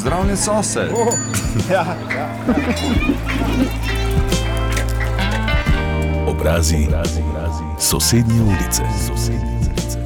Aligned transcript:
pozdravljen 0.00 0.36
sosed. 0.36 0.90
Oh, 0.92 1.14
ja, 1.72 1.84
ja. 2.16 2.28
Obrazi, 6.26 6.76
obrazi, 6.88 7.20
obrazi. 7.30 7.64
sosednje 7.78 8.42
ulice. 8.42 8.82
Sosednje 9.08 9.58
ulice. 9.60 9.98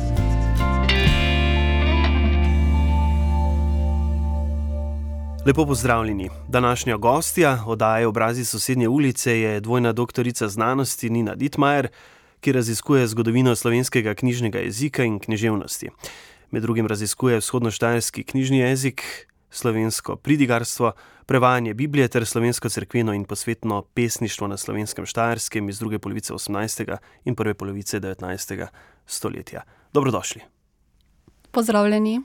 Lepo 5.47 5.67
pozdravljeni. 5.67 6.31
Današnja 6.49 6.97
gostja 6.97 7.59
oddaje 7.67 8.07
obrazi 8.07 8.45
sosednje 8.45 8.89
ulice 8.89 9.41
je 9.41 9.61
dvojna 9.61 9.93
doktorica 9.93 10.49
znanosti 10.49 11.11
Nina 11.11 11.35
Dietmajer, 11.35 11.89
ki 12.41 12.53
raziskuje 12.53 13.07
zgodovino 13.07 13.57
slovenskega 13.57 14.15
knjižnega 14.15 14.59
jezika 14.59 15.05
in 15.05 15.19
književnosti. 15.19 15.91
Med 16.51 16.63
drugim 16.63 16.87
raziskuje 16.87 17.39
vzhodnoštajerski 17.39 18.25
knjižni 18.25 18.59
jezik, 18.59 19.03
slovensko 19.55 20.17
pridigarstvo, 20.17 20.93
prevajanje 21.27 21.75
Biblije 21.75 22.09
ter 22.09 22.27
slovensko 22.27 22.69
crkveno 22.69 23.15
in 23.15 23.25
posvetno 23.25 23.83
pesništvo 23.95 24.49
na 24.49 24.57
slovenskem 24.57 25.07
štajerskem 25.07 25.69
iz 25.69 25.79
druge 25.79 25.99
polovice 25.99 26.35
18. 26.35 26.97
in 27.25 27.35
prve 27.35 27.55
polovice 27.55 28.01
19. 28.01 28.67
stoletja. 29.07 29.63
Dobrodošli. 29.93 30.43
Pozdravljeni. 31.51 32.21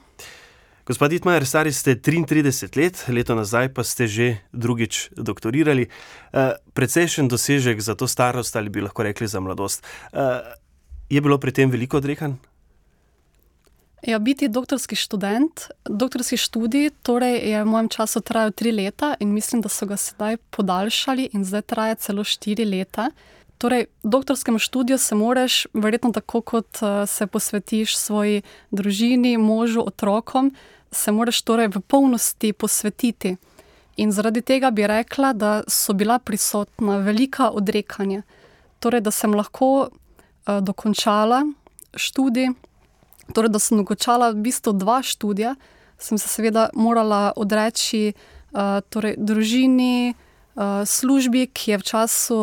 Gospod 0.85 1.09
Ditmajer, 1.09 1.45
stari 1.45 1.71
ste 1.73 1.95
33 1.95 2.77
let, 2.77 3.03
leto 3.07 3.35
nazaj 3.35 3.73
pa 3.73 3.83
ste 3.83 4.07
že 4.07 4.38
drugič 4.52 5.09
doktorirali. 5.13 5.85
Uh, 5.85 6.57
precejšen 6.73 7.27
dosežek 7.30 7.81
za 7.81 7.93
to 7.95 8.07
starost, 8.07 8.55
ali 8.55 8.73
bi 8.73 8.81
lahko 8.81 9.05
rekli 9.05 9.27
za 9.27 9.39
mladost. 9.39 9.85
Uh, 9.85 10.41
je 11.09 11.21
bilo 11.21 11.38
pri 11.38 11.52
tem 11.52 11.69
veliko 11.69 12.02
odrekanj? 12.02 12.41
Ja, 14.08 14.20
biti 14.20 14.48
doktorski 14.48 14.95
študent, 14.95 15.67
doktorski 15.89 16.38
študij, 16.38 16.89
torej 17.03 17.36
je 17.52 17.64
v 17.64 17.67
mojem 17.67 17.89
času 17.89 18.22
trajal 18.22 18.52
tri 18.52 18.72
leta 18.72 19.16
in 19.19 19.33
mislim, 19.33 19.61
da 19.61 19.69
so 19.69 19.86
ga 19.86 19.97
sedaj 19.97 20.38
podaljšali 20.55 21.30
in 21.33 21.44
zdaj 21.44 21.61
traja 21.61 21.95
celo 21.95 22.23
štiri 22.23 22.66
leta. 22.66 23.09
Torej, 23.58 23.86
doktorskemu 24.03 24.59
študiju 24.59 24.97
se 24.97 25.16
moraš, 25.16 25.67
verjetno 25.73 26.11
tako 26.11 26.42
kot 26.42 26.80
uh, 26.81 27.03
se 27.09 27.27
posvetiš 27.27 27.97
svoji 27.97 28.42
družini, 28.72 29.38
možu, 29.38 29.83
otrokom, 29.83 30.55
se 30.92 31.11
moraš 31.11 31.42
torej 31.42 31.67
v 31.67 31.81
polnosti 31.81 32.53
posvetiti. 32.53 33.36
In 33.97 34.11
zaradi 34.11 34.42
tega 34.42 34.72
bi 34.72 34.88
rekla, 34.88 35.33
da 35.33 35.64
so 35.67 35.94
bila 35.94 36.20
prisotna 36.20 36.97
velika 36.97 37.50
odrekanja. 37.50 38.22
Torej, 38.80 39.02
da 39.02 39.11
sem 39.11 39.36
lahko 39.36 39.89
uh, 39.89 40.59
dokončala 40.64 41.44
študij 41.95 42.47
torej, 43.33 43.52
da 43.53 43.59
sem 43.59 43.77
dokončala 43.80 44.31
v 44.31 44.44
bistvu 44.49 44.73
dva 44.73 45.02
študija, 45.05 45.55
sem 45.99 46.17
se 46.17 46.27
seveda 46.31 46.69
morala 46.73 47.33
odreči 47.36 48.13
uh, 48.13 48.80
torej, 48.89 49.16
družini, 49.17 50.13
uh, 50.13 50.83
službi, 50.86 51.47
ki 51.53 51.75
je 51.75 51.77
v 51.77 51.83
času 51.83 52.39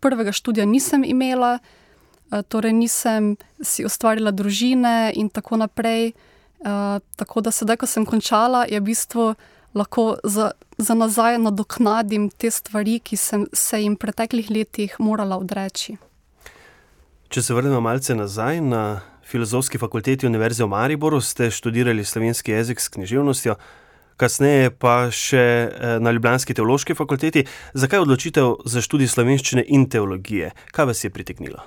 prvega 0.00 0.32
študija 0.32 0.66
nisem 0.68 1.04
imela, 1.04 1.58
uh, 1.58 2.42
torej 2.48 2.72
nisem 2.72 3.36
si 3.60 3.84
ustvarila 3.84 4.30
družine 4.30 5.12
in 5.16 5.28
tako 5.28 5.56
naprej. 5.56 6.12
Uh, 6.58 6.98
tako 7.14 7.40
da 7.40 7.54
sedaj, 7.54 7.78
ko 7.78 7.86
sem 7.86 8.02
končala, 8.02 8.66
je 8.66 8.80
v 8.80 8.90
bistvu 8.90 9.34
lahko 9.74 10.16
za, 10.24 10.50
za 10.78 10.94
nazaj 10.94 11.38
nadoknadim 11.38 12.30
te 12.30 12.50
stvari, 12.50 12.98
ki 12.98 13.16
sem 13.16 13.46
se 13.52 13.82
jim 13.82 13.94
v 13.94 14.02
preteklih 14.02 14.50
letih 14.50 14.96
morala 14.98 15.38
odreči. 15.38 15.96
Če 17.28 17.42
se 17.42 17.54
vrnemo 17.54 17.80
malce 17.84 18.14
nazaj 18.16 18.60
na 18.64 18.82
filozofski 19.28 19.78
fakulteti 19.78 20.26
Univerze 20.26 20.64
v 20.64 20.68
Mariboru, 20.68 21.20
ste 21.20 21.50
študirali 21.50 22.04
slovenski 22.04 22.50
jezik 22.50 22.80
s 22.80 22.88
književnostjo, 22.88 23.56
kasneje 24.16 24.70
pa 24.70 25.10
še 25.12 25.44
eh, 25.68 25.98
na 26.00 26.10
Ljubljanski 26.16 26.56
teološki 26.56 26.96
fakulteti. 26.96 27.44
Zakaj 27.74 28.06
odločitev 28.06 28.64
za 28.64 28.80
študij 28.80 29.12
slovenščine 29.12 29.66
in 29.68 29.84
teologije? 29.92 30.54
Kaj 30.72 30.88
vas 30.88 31.04
je 31.04 31.12
pritegnilo? 31.12 31.60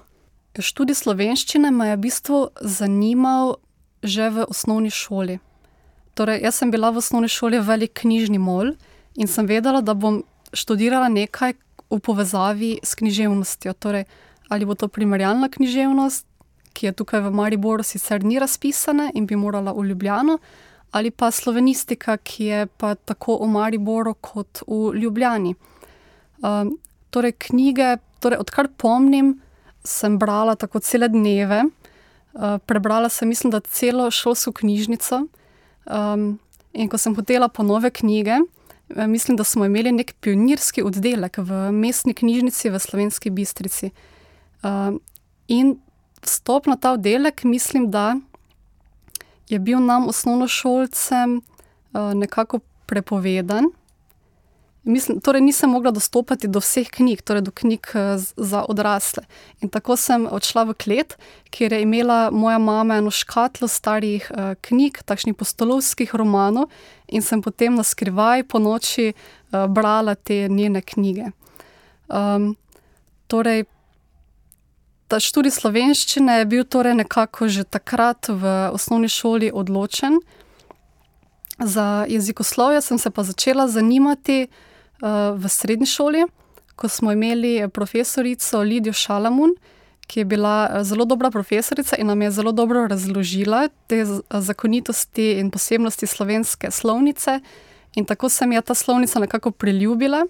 Študij 0.57 0.97
slovenščine 0.97 1.71
me 1.71 1.91
je 1.91 1.99
v 1.99 2.03
bistvu 2.07 2.39
zanimal 2.61 3.59
že 4.01 4.31
v 4.33 4.47
osnovni 4.49 4.89
šoli. 4.89 5.37
Torej, 6.17 6.41
jaz 6.41 6.57
sem 6.57 6.71
bila 6.73 6.89
v 6.89 6.97
osnovni 6.97 7.29
šoli 7.29 7.61
velik 7.61 7.93
knjižni 8.01 8.41
mol 8.41 8.73
in 9.13 9.29
sem 9.29 9.45
vedela, 9.45 9.83
da 9.85 9.93
bom 9.93 10.23
študirala 10.49 11.05
nekaj 11.13 11.53
v 11.93 11.99
povezavi 12.01 12.71
s 12.81 12.97
književnostjo. 12.97 13.77
Torej, 13.77 14.09
ali 14.49 14.65
bo 14.65 14.73
to 14.73 14.89
primerjalna 14.89 15.51
književnost, 15.53 16.25
ki 16.73 16.85
je 16.89 16.93
tukaj 17.01 17.21
v 17.21 17.31
Mariboru, 17.35 17.83
sicer 17.83 18.23
ni 18.23 18.39
razpisana 18.39 19.11
in 19.13 19.25
bi 19.25 19.35
morala 19.35 19.73
v 19.73 19.85
Ljubljano, 19.91 20.37
ali 20.91 21.11
pa 21.11 21.31
slovenistika, 21.31 22.17
ki 22.17 22.45
je 22.45 22.65
pa 22.77 22.95
tako 22.95 23.37
v 23.43 23.49
Mariboru 23.51 24.13
kot 24.13 24.63
v 24.67 24.93
Ljubljani. 24.99 25.55
Um, 26.41 26.77
torej, 27.09 27.35
knjige, 27.47 27.97
torej, 28.19 28.41
odkar 28.41 28.69
pomnim, 28.77 29.35
sem 29.83 30.17
brala 30.19 30.55
tako 30.55 30.79
cele 30.79 31.07
dneve. 31.09 31.63
Uh, 32.33 32.57
prebrala 32.65 33.09
sem, 33.09 33.27
mislim, 33.29 33.51
da 33.51 33.59
celo 33.59 34.11
šolsko 34.11 34.51
knjižnico. 34.51 35.25
Um, 35.85 36.39
in 36.73 36.89
ko 36.89 36.97
sem 36.97 37.15
hotela 37.15 37.47
po 37.47 37.63
nove 37.63 37.91
knjige, 37.91 38.37
eh, 38.95 39.07
mislim, 39.07 39.37
da 39.37 39.43
smo 39.43 39.65
imeli 39.65 39.91
nek 39.91 40.13
pionirski 40.19 40.83
oddelek 40.83 41.37
v 41.37 41.71
mestni 41.71 42.13
knjižnici 42.13 42.69
v 42.69 42.79
Slovenski 42.79 43.29
Bistrici. 43.29 43.91
Um, 44.63 45.01
in 45.47 45.79
vstop 46.21 46.65
na 46.65 46.75
ta 46.75 46.91
oddelek, 46.91 47.43
mislim, 47.43 47.91
da 47.91 48.15
je 49.49 49.59
bil 49.59 49.79
nam, 49.79 50.07
osnovnošolcem, 50.07 51.37
eh, 51.37 52.13
nekako 52.15 52.59
prepovedan. 52.85 53.65
Mislim, 54.83 55.19
torej 55.21 55.41
nisem 55.41 55.69
mogla 55.69 55.91
dostopati 55.91 56.47
do 56.47 56.59
vseh 56.59 56.87
knjig, 56.89 57.21
torej 57.21 57.41
do 57.41 57.51
knjig 57.51 57.87
eh, 57.93 58.17
za 58.35 58.63
odrasle. 58.69 59.23
In 59.61 59.69
tako 59.69 59.95
sem 59.95 60.25
odšla 60.31 60.63
v 60.63 60.73
klet, 60.73 61.17
kjer 61.49 61.73
je 61.73 61.81
imela 61.81 62.31
moja 62.31 62.57
mama 62.57 62.97
eno 62.97 63.11
škatlo 63.11 63.67
starih 63.67 64.31
uh, 64.31 64.55
knjig, 64.61 65.03
takšnih 65.05 65.35
postolovskih 65.35 66.15
romanov, 66.15 66.71
in 67.07 67.21
sem 67.21 67.41
potem 67.41 67.75
na 67.75 67.83
skrivaj 67.83 68.43
po 68.43 68.59
noči 68.59 69.11
uh, 69.13 69.67
brala 69.67 70.15
te 70.15 70.47
njene 70.49 70.81
knjige. 70.81 71.29
Um, 72.07 72.55
torej, 73.27 73.65
ta 75.11 75.19
študij 75.19 75.51
slovenščine 75.51 76.37
je 76.39 76.47
bil 76.47 76.63
torej 76.63 76.95
nekako 76.95 77.49
že 77.51 77.67
takrat 77.67 78.31
v 78.31 78.71
osnovni 78.71 79.11
šoli 79.11 79.51
odločen. 79.51 80.21
Za 81.59 82.05
jezikoslovje 82.07 82.81
sem 82.81 82.97
se 82.97 83.11
pa 83.11 83.23
začela 83.27 83.67
zanimati 83.67 84.47
uh, 84.47 85.35
v 85.35 85.51
srednji 85.51 85.85
šoli, 85.91 86.23
ko 86.79 86.87
smo 86.87 87.11
imeli 87.11 87.67
profesorico 87.67 88.63
Lidijo 88.63 88.93
Šalamun, 88.93 89.51
ki 90.07 90.23
je 90.23 90.25
bila 90.25 90.55
eh, 90.65 90.83
zelo 90.83 91.05
dobra 91.05 91.29
profesorica 91.31 91.95
in 91.95 92.07
nam 92.07 92.21
je 92.21 92.31
zelo 92.31 92.51
dobro 92.51 92.87
razložila 92.87 93.69
te 93.87 94.03
zakonitosti 94.31 95.37
in 95.39 95.51
posebnosti 95.51 96.07
slovenske 96.07 96.71
slovnice. 96.71 97.39
In 97.95 98.05
tako 98.05 98.29
se 98.29 98.47
mi 98.47 98.55
je 98.55 98.61
ta 98.61 98.73
slovnica 98.73 99.19
nekako 99.19 99.51
priljubila. 99.51 100.25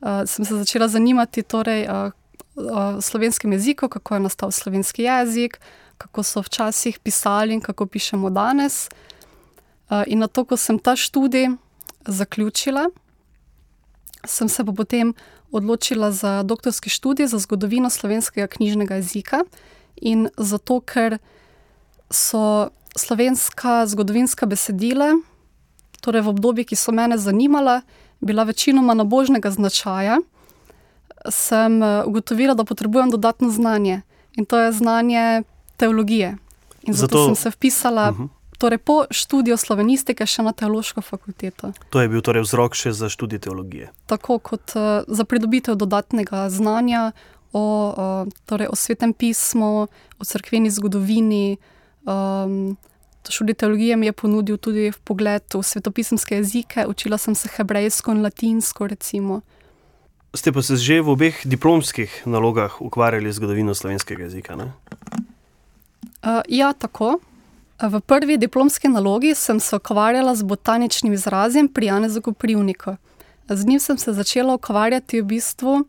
Uh, 0.00 0.26
sem 0.26 0.44
se 0.44 0.54
začela 0.54 0.88
zanimati, 0.88 1.42
torej, 1.42 1.86
uh, 1.86 2.12
o 2.58 3.02
slovenskem 3.02 3.52
jeziku, 3.52 3.88
kako 3.88 4.14
je 4.14 4.20
nastal 4.20 4.50
slovenski 4.50 5.02
jezik, 5.02 5.60
kako 5.98 6.22
so 6.22 6.42
včasih 6.42 6.98
pisali 6.98 7.54
in 7.54 7.60
kako 7.60 7.86
pišemo 7.86 8.30
danes. 8.30 8.88
In 10.06 10.18
na 10.18 10.26
to, 10.26 10.44
ko 10.44 10.56
sem 10.56 10.78
ta 10.78 10.96
študij 10.96 11.48
zaključila, 12.06 12.88
sem 14.26 14.48
se 14.48 14.64
pa 14.64 14.72
potem 14.72 15.14
odločila 15.52 16.12
za 16.12 16.42
doktorski 16.42 16.90
študij 16.90 17.26
za 17.26 17.38
zgodovino 17.38 17.90
slovenskega 17.90 18.46
knjižnega 18.46 18.94
jezika. 18.94 19.44
In 19.96 20.28
zato, 20.36 20.80
ker 20.80 21.18
so 22.10 22.70
slovenska 22.96 23.86
zgodovinska 23.86 24.46
besedila, 24.46 25.14
torej 26.00 26.22
v 26.22 26.28
obdobju, 26.28 26.64
ki 26.64 26.76
so 26.76 26.92
mene 26.92 27.18
zanimala, 27.18 27.80
bila 28.20 28.44
večinoma 28.44 28.94
nabožnega 28.94 29.50
značaja 29.50 30.18
sem 31.30 31.82
eh, 31.82 32.04
ugotovila, 32.06 32.54
da 32.54 32.64
potrebujem 32.64 33.10
dodatno 33.10 33.50
znanje 33.50 34.02
in 34.36 34.44
to 34.44 34.58
je 34.58 34.72
znanje 34.72 35.42
teologije. 35.76 36.36
In 36.82 36.94
zato, 36.94 37.18
zato 37.18 37.26
sem 37.26 37.34
se 37.34 37.50
vpisala. 37.50 38.08
Uh 38.10 38.14
mhm. 38.14 38.24
-huh. 38.24 38.28
Torej, 38.58 38.78
po 38.78 39.04
študiju 39.10 39.56
slovenistike 39.56 40.26
še 40.26 40.42
na 40.42 40.52
teološko 40.52 41.00
fakulteto. 41.00 41.72
To 41.90 42.00
je 42.00 42.08
bil 42.08 42.20
torej 42.20 42.42
vzrok 42.42 42.74
še 42.74 42.92
za 42.92 43.08
študij 43.08 43.38
teologije. 43.38 43.90
Tako 44.06 44.38
kot 44.38 44.74
uh, 44.74 45.06
za 45.06 45.24
pridobitev 45.24 45.74
dodatnega 45.74 46.50
znanja 46.50 47.12
o, 47.52 47.94
uh, 47.94 48.32
torej 48.46 48.66
o 48.66 48.74
svetem 48.74 49.12
pismu, 49.12 49.86
o 50.18 50.24
crkveni 50.24 50.70
zgodovini. 50.70 51.56
Um, 52.02 52.76
študij 53.28 53.54
teologije 53.54 53.96
mi 53.96 54.06
je 54.06 54.12
ponudil 54.12 54.56
tudi 54.56 54.92
pogled 55.04 55.42
v 55.54 55.62
svetopisemske 55.62 56.34
jezike, 56.34 56.86
učila 56.86 57.18
sem 57.18 57.34
se 57.34 57.48
hebrejsko 57.48 58.10
in 58.10 58.22
latinsko. 58.22 58.86
Recimo. 58.86 59.40
Ste 60.38 60.54
pa 60.54 60.62
se 60.62 60.78
že 60.78 61.02
v 61.02 61.18
obeh 61.18 61.34
diplomskih 61.42 62.22
nalogah 62.22 62.78
ukvarjali 62.78 63.26
z 63.26 63.42
zgodovino 63.42 63.74
slovenskega 63.74 64.30
jezika? 64.30 64.54
Uh, 64.54 64.70
ja, 66.46 66.70
tako. 66.70 67.18
V 67.82 67.98
prvi 67.98 68.38
diplomski 68.38 68.86
nalogi 68.86 69.34
sem 69.34 69.58
se 69.58 69.76
ukvarjala 69.76 70.38
z 70.38 70.46
botaničnim 70.46 71.12
izrazjem 71.12 71.66
pri 71.66 71.86
Janezu 71.86 72.22
Koprivniku. 72.22 72.94
Z 73.50 73.66
njim 73.66 73.82
sem 73.82 73.98
se 73.98 74.14
začela 74.14 74.54
ukvarjati 74.54 75.20
v 75.20 75.24
bistvu 75.26 75.82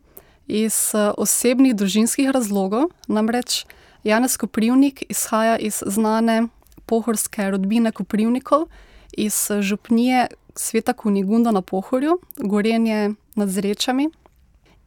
iz 0.50 0.98
osebnih, 0.98 1.74
družinskih 1.74 2.34
razlogov. 2.34 2.90
Namreč 3.06 3.70
Janez 4.02 4.34
Koprivnik 4.34 5.06
izhaja 5.06 5.62
iz 5.62 5.78
znane 5.86 6.50
pohorske 6.90 7.50
rodbine 7.50 7.92
Koprivnikov, 7.94 8.66
iz 9.14 9.46
župnije 9.60 10.26
Sveta 10.58 10.92
Kunigunda 10.92 11.54
na 11.54 11.62
Pohorju, 11.62 12.18
Gorenje 12.36 13.14
nad 13.38 13.48
Zrečami. 13.48 14.10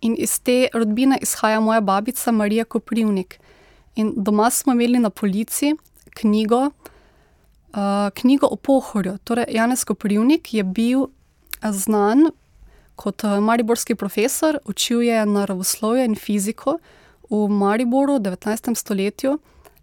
In 0.04 0.16
iz 0.20 0.36
te 0.44 0.68
rodbine 0.74 1.18
izhaja 1.22 1.60
moja 1.64 1.82
babica 1.82 2.32
Marija 2.32 2.66
Koprivnik. 2.66 3.40
In 3.96 4.14
doma 4.18 4.50
smo 4.50 4.74
imeli 4.74 5.00
na 5.00 5.10
polici 5.10 5.76
knjigo, 6.16 6.72
knjigo 8.14 8.48
o 8.52 8.56
Pohorju. 8.56 9.18
Torej 9.24 9.46
Janez 9.50 9.84
Koprivnik 9.84 10.54
je 10.54 10.64
bil 10.64 11.08
znan 11.72 12.32
kot 12.96 13.24
mariborski 13.24 13.96
profesor, 13.96 14.58
učil 14.66 15.02
je 15.02 15.26
naravoslovje 15.26 16.06
in 16.06 16.16
fiziko 16.16 16.78
v 17.30 17.48
Mariboru 17.50 18.16
v 18.16 18.26
devetnajstem 18.28 18.76
stoletju 18.76 19.40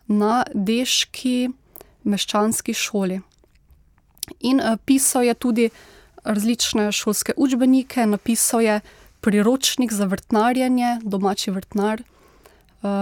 na 0.06 0.44
deški 0.54 1.48
meščanski 2.04 2.74
šoli. 2.74 3.20
In 4.40 4.60
pisal 4.84 5.24
je 5.24 5.34
tudi 5.34 5.70
različne 6.24 6.92
šolske 6.92 7.32
učbenike, 7.36 8.06
napisal 8.06 8.60
je 8.60 8.80
priročnik 9.20 9.92
za 9.92 10.04
vrtnarjenje, 10.04 10.98
domači 11.02 11.50
vrtnar. 11.50 12.02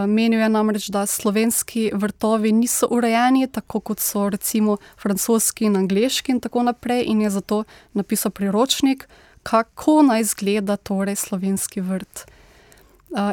menil 0.07 0.41
je 0.41 0.49
namreč, 0.49 0.89
da 0.89 1.07
slovenski 1.07 1.91
vrtovi 1.95 2.53
niso 2.53 2.87
urejeni, 2.91 3.47
tako 3.47 3.81
kot 3.81 4.01
so 4.01 4.29
recimo 4.29 4.77
francoski 5.03 5.65
in 5.65 5.77
angleški 5.77 6.33
in 6.33 6.41
tako 6.41 6.63
naprej, 6.63 7.05
in 7.07 7.21
je 7.21 7.31
zato 7.31 7.65
napisal 7.93 8.31
priročnik, 8.31 9.09
kako 9.43 10.03
naj 10.03 10.21
izgleda 10.21 10.77
torej 10.77 11.17
slovenski 11.17 11.81
vrt. 11.81 12.27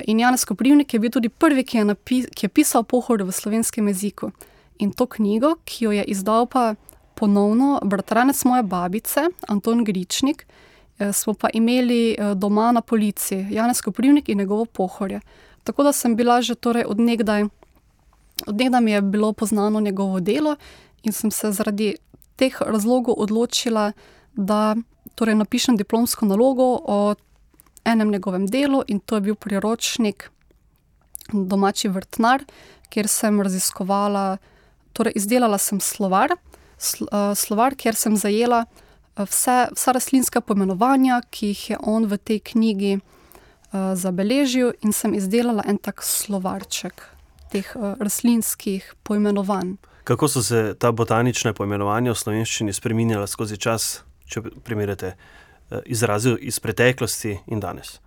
in 0.05 0.19
Janez 0.19 0.45
Koprivnik 0.45 0.93
je 0.93 0.99
bil 0.99 1.11
tudi 1.11 1.29
prvi, 1.29 1.63
ki 1.63 1.77
je 1.77 1.95
ki 2.35 2.45
je 2.45 2.49
pisal 2.49 2.81
o 2.81 2.83
Pohorju 2.83 3.25
v 3.25 3.31
slovenskem 3.31 3.87
jeziku. 3.87 4.31
In 4.79 4.91
to 4.91 5.05
knjigo, 5.05 5.55
ki 5.65 5.85
jo 5.85 5.91
je 5.91 6.03
izdal 6.03 6.45
pa 6.45 6.75
ponovno 7.15 7.79
bratranec 7.83 8.45
moje 8.45 8.63
babice, 8.63 9.27
Anton 9.47 9.83
Gričnik, 9.83 10.47
smo 11.13 11.33
pa 11.33 11.49
imeli 11.53 12.15
doma 12.35 12.71
na 12.71 12.81
polici, 12.81 13.47
Janez 13.49 13.81
Koprivnik 13.81 14.29
in 14.29 14.37
njegovo 14.37 14.65
Pohorje. 14.65 15.21
Tako 15.63 15.83
da 15.83 15.91
sem 15.91 16.15
bila 16.15 16.41
že 16.41 16.55
torej 16.55 16.83
od 16.87 16.99
nekdaj, 16.99 17.43
od 18.47 18.55
nekdaj 18.55 18.81
mi 18.81 18.91
je 18.91 19.01
bilo 19.01 19.33
poznano 19.33 19.79
njegovo 19.79 20.19
delo 20.19 20.55
in 21.03 21.11
sem 21.11 21.31
se 21.31 21.51
zaradi 21.51 21.95
teh 22.35 22.61
razlogov 22.61 23.15
odločila, 23.17 23.91
da 24.33 24.75
torej 25.15 25.35
napišem 25.35 25.77
diplomsko 25.77 26.25
nalogo 26.25 26.79
o 26.83 27.15
enem 27.85 28.11
njegovem 28.11 28.47
delu, 28.47 28.83
in 28.87 28.99
to 28.99 29.15
je 29.15 29.21
bil 29.21 29.35
priročnik 29.35 30.31
Domači 31.33 31.87
vrtnar, 31.87 32.43
kjer 32.89 33.07
sem 33.07 33.41
raziskovala, 33.41 34.37
torej 34.93 35.13
izdelala 35.15 35.57
sem 35.57 35.79
slovar, 35.79 36.35
slovar, 37.35 37.75
kjer 37.75 37.95
sem 37.95 38.17
zajela 38.17 38.65
vse, 39.17 39.57
vsa 39.75 39.91
rastlinska 39.91 40.41
poimenovanja, 40.41 41.21
ki 41.29 41.47
jih 41.53 41.69
je 41.69 41.77
on 41.83 42.05
v 42.05 42.17
tej 42.17 42.39
knjigi, 42.39 42.93
zabeležil, 43.73 44.73
in 44.83 44.93
sem 44.93 45.13
izdelala 45.13 45.63
en 45.67 45.77
tak 45.77 46.03
slovarček 46.03 47.01
teh, 47.51 47.67
rastlinskih 47.99 48.93
poimenovanj. 49.03 49.75
Kako 50.03 50.27
so 50.27 50.43
se 50.43 50.75
ta 50.79 50.91
botanična 50.91 51.53
poimenovanja 51.53 52.13
v 52.13 52.19
slovenščini 52.19 52.73
spreminjala 52.73 53.27
skozi 53.27 53.57
čas, 53.57 54.03
če 54.29 54.41
primerjate, 54.63 55.15
izraze 55.85 56.35
iz 56.39 56.59
preteklosti 56.59 57.39
in 57.47 57.59
danes? 57.59 57.99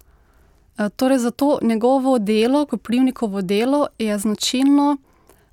torej 0.96 1.18
za 1.18 1.30
to 1.30 1.58
njegovo 1.62 2.18
delo, 2.18 2.66
Koprivnikovo 2.66 3.42
delo, 3.42 3.86
je 3.98 4.18
značilno, 4.18 4.96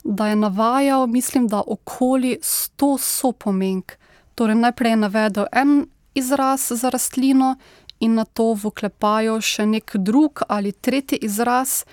da 0.04 0.28
je 0.28 0.36
navajal, 0.36 1.08
mislim, 1.08 1.48
da 1.48 1.64
okoli 1.68 2.40
sto 2.42 2.98
sopomenk. 2.98 3.92
Torej 4.36 4.56
najprej 4.56 4.92
je 4.92 4.96
navedel 4.96 5.46
en 5.52 5.86
izraz 6.14 6.72
za 6.72 6.90
rastlino 6.90 7.56
in 8.00 8.16
nato 8.20 8.54
v 8.54 8.68
oklepaju 8.68 9.40
še 9.42 9.66
neki 9.66 10.00
drug 10.04 10.44
ali 10.48 10.72
tretji 10.72 11.20
izraz, 11.24 11.84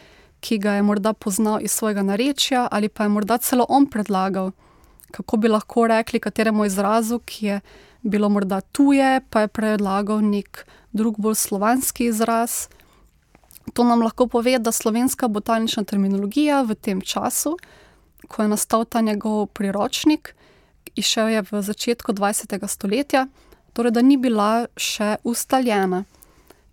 ki 0.43 0.59
ga 0.59 0.75
je 0.75 0.83
morda 0.83 1.13
poznal 1.13 1.63
iz 1.63 1.73
svojega 1.73 2.03
narečja 2.03 2.67
ali 2.71 2.89
pa 2.89 3.07
je 3.07 3.15
morda 3.15 3.39
celo 3.39 3.67
on 3.69 3.87
predlagal, 3.87 4.51
kako 5.15 5.37
bi 5.37 5.49
lahko 5.49 5.87
rekli 5.87 6.21
kateremu 6.21 6.65
izrazu, 6.65 7.21
ki 7.25 7.47
je 7.47 7.61
bilo 8.03 8.29
morda 8.29 8.61
tuje, 8.61 9.21
pa 9.31 9.41
je 9.41 9.49
predlagal 9.49 10.21
neki 10.21 10.67
drug, 10.93 11.19
bolj 11.19 11.35
slovanski 11.35 12.11
izraz. 12.11 12.67
To 13.73 13.85
nam 13.85 14.03
lahko 14.03 14.27
pove, 14.27 14.59
da 14.59 14.73
slovenska 14.73 15.29
botanična 15.29 15.85
terminologija 15.85 16.63
v 16.63 16.75
tem 16.75 17.01
času, 17.01 17.57
ko 18.29 18.43
je 18.43 18.49
nastal 18.49 18.85
ta 18.85 19.01
njegov 19.01 19.47
priročnik, 19.55 20.35
izšel 20.97 21.29
je 21.29 21.43
v 21.51 21.63
začetku 21.63 22.13
dvajsetega 22.13 22.69
stoletja, 22.69 23.27
torej 23.73 23.93
da 23.93 24.03
ni 24.03 24.17
bila 24.17 24.67
še 24.77 25.17
ustaljena. 25.25 26.05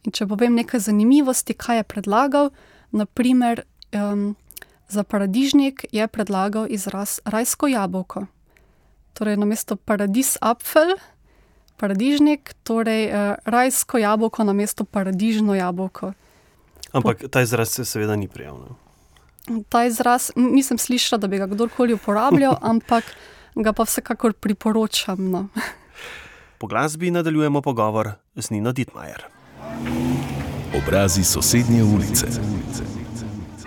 In 0.07 0.16
če 0.16 0.27
povem 0.27 0.56
nekaj 0.56 0.88
zanimivosti, 0.88 1.54
kaj 1.54 1.81
je 1.81 1.88
predlagal, 1.88 2.51
na 2.92 3.06
primer, 3.06 3.63
za 4.89 5.04
paradižnik 5.04 5.86
je 5.92 6.07
predlagal 6.07 6.68
izraz 6.69 7.19
rajsko 7.25 7.68
jabolko. 7.68 8.25
Torej 9.13 9.38
namesto 9.38 9.75
Paradiesapfel, 9.75 10.95
paradižnik, 11.77 12.54
torej, 12.63 13.12
rajsko 13.45 13.98
jabolko 13.98 14.44
namesto 14.44 14.83
paradižno 14.83 15.56
jabolko. 15.56 16.13
Ampak 16.92 17.27
ta 17.31 17.42
izraz 17.42 17.69
se 17.69 17.86
seveda 17.86 18.16
ni 18.16 18.27
prijel, 18.27 18.57
ne? 18.57 18.77
Ta 19.69 19.86
izraz 19.86 20.31
nisem 20.36 20.77
slišala, 20.77 21.19
da 21.19 21.27
bi 21.27 21.38
ga 21.38 21.48
kdorkoli 21.48 21.94
uporabljal, 21.94 22.57
ampak 22.71 23.04
ga 23.56 23.74
pa 23.74 23.84
vsekakor 23.84 24.34
priporočam, 24.34 25.31
no. 25.31 25.48
Po 26.57 26.68
glasbi 26.68 27.12
nadaljujemo 27.12 27.62
pogovor 27.62 28.12
z 28.36 28.50
Nino 28.50 28.72
Dittmajer. 28.72 29.24
Obrazi 30.78 31.24
sosednje 31.24 31.84
ulice. 31.84 32.28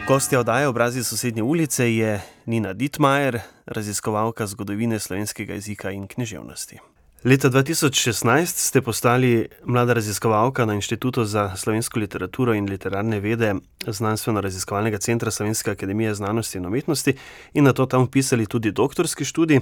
Gostja 0.09 0.41
oddaje 0.41 0.69
Obrazi 0.69 1.05
sosednje 1.05 1.43
ulice 1.43 1.95
je 1.95 2.21
Nina 2.47 2.73
Dittmajer, 2.73 3.41
raziskovalka 3.67 4.47
zgodovine 4.47 4.99
slovenskega 4.99 5.55
jezika 5.55 5.91
in 5.91 6.07
književnosti. 6.07 6.92
Leta 7.23 7.47
dva 7.49 7.61
tisoč 7.63 8.01
šestnajst 8.03 8.59
ste 8.59 8.81
postali 8.83 9.47
mlada 9.63 9.95
raziskovalka 9.95 10.65
na 10.67 10.75
Inštitutu 10.75 11.23
za 11.25 11.53
slovensko 11.57 12.01
literaturo 12.03 12.55
in 12.55 12.67
literarne 12.67 13.21
vede 13.21 13.55
Znanstvenoraziskovalnega 13.87 14.99
centra 14.99 15.31
Slovenske 15.31 15.71
akademije 15.71 16.15
znanosti 16.15 16.59
in 16.59 16.67
umetnosti 16.67 17.15
in 17.55 17.65
nato 17.65 17.87
tam 17.87 18.05
vpisali 18.05 18.47
tudi 18.47 18.73
doktorski 18.73 19.25
študij. 19.25 19.61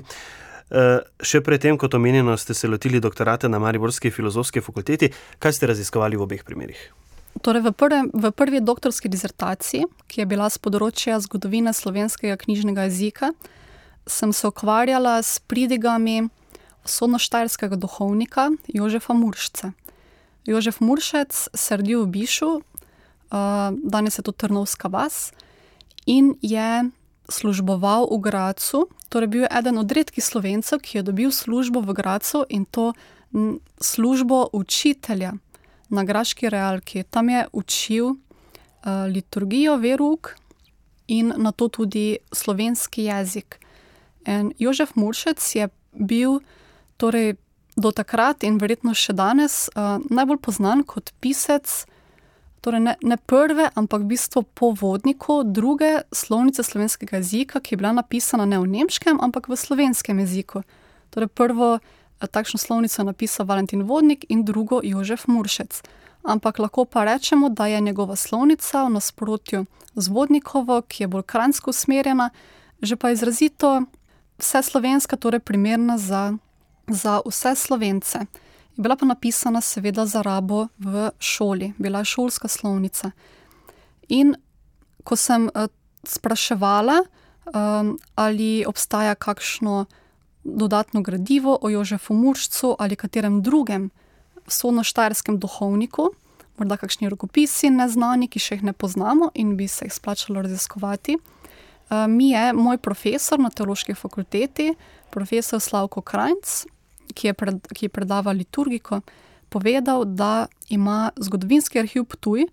še 1.23 1.40
pred 1.40 1.61
tem, 1.61 1.76
kot 1.79 1.95
omenjeno, 1.95 2.37
ste 2.37 2.55
se 2.55 2.69
lotili 2.69 3.00
doktorata 3.00 3.49
na 3.49 3.59
mariborski 3.59 4.11
filozofski 4.11 4.61
fakulteti. 4.61 5.11
Kaj 5.38 5.52
ste 5.52 5.67
raziskovali 5.67 6.17
v 6.17 6.23
obeh 6.23 6.45
primerih? 6.45 6.81
Torej 7.43 7.61
v 7.61 7.73
prvem, 7.73 8.11
v 8.14 8.31
prvi 8.33 8.61
doktorski 8.61 9.09
disertaciji, 9.09 9.85
ki 10.09 10.21
je 10.21 10.26
bila 10.26 10.49
s 10.49 10.59
področja 10.59 11.21
zgodovine 11.21 11.75
slovenskega 11.76 12.37
knjižnega 12.37 12.88
jezika, 12.88 13.35
sem 14.07 14.33
se 14.33 14.47
ukvarjala 14.47 15.19
s 15.23 15.43
pridigami 15.45 16.31
vzhodnoštajerskega 16.84 17.76
duhovnika 17.76 18.50
Jožefa 18.68 19.14
Muršca. 19.14 19.72
Jožef 20.46 20.80
Muršec 20.80 21.49
se 21.54 21.75
je 21.75 21.76
rodil 21.76 22.04
v 22.04 22.06
Bišu, 22.06 22.60
danes 23.82 24.18
je 24.18 24.22
to 24.22 24.32
Trnovska 24.32 24.88
vas, 24.88 25.32
in 26.06 26.34
je 26.42 26.90
služboval 27.28 28.08
v 28.10 28.18
Gradcu, 28.18 28.88
torej 29.08 29.28
bil 29.28 29.42
je 29.42 29.52
eden 29.58 29.78
od 29.78 29.92
redkih 29.92 30.25
Slovencev, 30.25 30.80
ki 30.82 30.99
je 30.99 31.02
dobil 31.02 31.30
službo 31.30 31.80
v 31.80 31.92
Gradcu, 31.94 32.42
in 32.49 32.64
to 32.64 32.92
službo 33.80 34.49
učitelja 34.52 35.32
na 35.88 36.04
graški 36.04 36.49
realki. 36.49 37.04
Tam 37.06 37.28
je 37.28 37.46
učil, 37.52 38.16
liturgijo, 38.87 39.76
verouk 39.76 40.34
in 41.06 41.34
nato 41.37 41.68
tudi 41.68 42.18
slovenski 42.32 43.04
jezik. 43.06 43.60
In 44.26 44.52
Jožef 44.58 44.96
Muršec 44.96 45.38
je 45.54 45.68
bil 45.92 46.40
torej 47.00 47.38
do 47.80 47.92
takrat 47.97 48.45
in 48.45 48.59
verjetno 48.61 48.92
še 48.92 49.14
danes, 49.16 49.71
najbolj 50.12 50.52
znan 50.52 50.85
kot 50.85 51.14
pisec, 51.25 51.64
torej 52.61 52.83
ne, 52.85 52.95
ne 53.00 53.16
prve, 53.16 53.71
ampak 53.73 54.04
v 54.04 54.12
bistvu 54.12 54.45
povodnikov 54.52 55.49
druge 55.49 56.04
slovnice 56.12 56.61
slovenskega 56.61 57.23
jezika, 57.23 57.62
ki 57.64 57.73
je 57.73 57.80
bila 57.80 57.95
napisana 57.97 58.45
ne 58.45 58.61
v 58.61 58.69
nemškem, 58.69 59.16
ampak 59.16 59.49
v 59.49 59.57
slovenskem 59.57 60.21
jeziku. 60.21 60.61
Torej 61.09 61.33
prvo 61.33 61.80
takšno 62.21 62.61
slovnico 62.61 63.00
je 63.00 63.09
napisal 63.09 63.49
Valentin 63.49 63.88
Vodnik 63.88 64.28
in 64.28 64.45
drugo 64.45 64.85
Jožef 64.85 65.25
Muršec. 65.25 65.80
Ampak 66.21 66.61
lahko 66.61 66.85
pa 66.85 67.09
rečemo, 67.09 67.49
da 67.49 67.64
je 67.64 67.80
njegova 67.80 68.12
slovnica 68.12 68.85
v 68.85 68.92
nasprotju 69.00 69.64
z 69.97 70.04
Vodnikovo, 70.12 70.83
ki 70.85 71.02
je 71.02 71.09
bolj 71.09 71.25
kranjsko 71.25 71.73
usmerjena, 71.73 72.28
že 72.85 73.00
pa 73.00 73.16
izrazito 73.16 73.88
vse 74.37 74.61
slovenska, 74.61 75.16
torej 75.16 75.40
primerna 75.40 75.97
za, 75.97 76.37
za 76.90 77.20
vse 77.26 77.54
slovence. 77.54 78.18
Je 78.76 78.82
bila 78.82 78.97
pa 78.97 79.06
napisana, 79.06 79.61
seveda, 79.61 80.06
za 80.06 80.23
rabo 80.23 80.68
v 80.78 81.11
šoli, 81.18 81.73
bila 81.78 81.99
je 81.99 82.04
šolska 82.04 82.49
slovnica. 82.49 83.11
In 84.09 84.35
ko 85.04 85.16
sem 85.16 85.49
uh, 85.49 85.66
spraševala, 86.04 87.02
um, 87.54 87.99
ali 88.14 88.64
obstaja 88.66 89.14
kakšno 89.14 89.85
dodatno 90.44 91.02
gradivo 91.02 91.59
o 91.62 91.68
Jožefu 91.70 92.14
Muršcu 92.14 92.76
ali 92.78 92.97
katerem 92.97 93.42
drugem 93.42 93.90
sonoštarskem 94.47 95.38
duhovniku, 95.38 96.11
morda 96.59 96.76
kakšni 96.76 97.09
rokopisi 97.09 97.70
neznani, 97.70 98.28
ki 98.28 98.40
še 98.40 98.59
jih 98.59 98.64
ne 98.70 98.73
poznamo 98.73 99.30
in 99.35 99.56
bi 99.56 99.68
se 99.68 99.87
jih 99.87 99.94
splačalo 99.94 100.42
raziskovati. 100.42 101.16
Uh, 101.16 102.06
mi 102.09 102.30
je 102.30 102.52
moj 102.52 102.78
profesor 102.78 103.38
na 103.38 103.50
teološki 103.50 103.94
fakulteti, 103.94 104.75
profesor 105.11 105.61
Slavko 105.61 106.00
Krajc, 106.00 106.64
ki 107.14 107.31
je, 107.31 107.35
pred, 107.35 107.61
ki 107.75 107.87
je 107.87 107.93
predaval 107.93 108.37
liturgiko, 108.37 109.00
povedal, 109.49 110.05
da 110.05 110.47
ima 110.69 111.11
zgodovinski 111.17 111.79
arhiv 111.79 112.05
Ptuj 112.05 112.47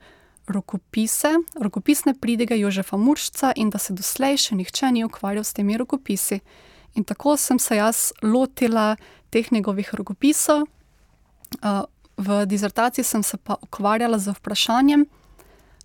rokopise, 0.48 1.28
rokopisne 1.60 2.14
pridige 2.14 2.60
Jožefa 2.60 2.98
Muršca 2.98 3.52
in 3.56 3.70
da 3.70 3.78
se 3.78 3.94
doslej 3.94 4.38
še 4.38 4.56
nihče 4.56 4.92
ni 4.92 5.04
ukvarjal 5.06 5.44
s 5.44 5.54
temi 5.54 5.78
rokopisi. 5.78 6.40
In 6.96 7.04
tako 7.04 7.36
sem 7.38 7.60
se 7.60 7.76
jaz 7.76 8.12
lotila 8.24 8.96
teh 9.30 9.52
njegovih 9.52 9.94
rokopisov. 9.94 10.66
V 12.18 12.46
dizertaciji 12.46 13.04
sem 13.04 13.24
se 13.24 13.38
pa 13.38 13.60
ukvarjala 13.62 14.18
z 14.20 14.34
vprašanjem, 14.34 15.06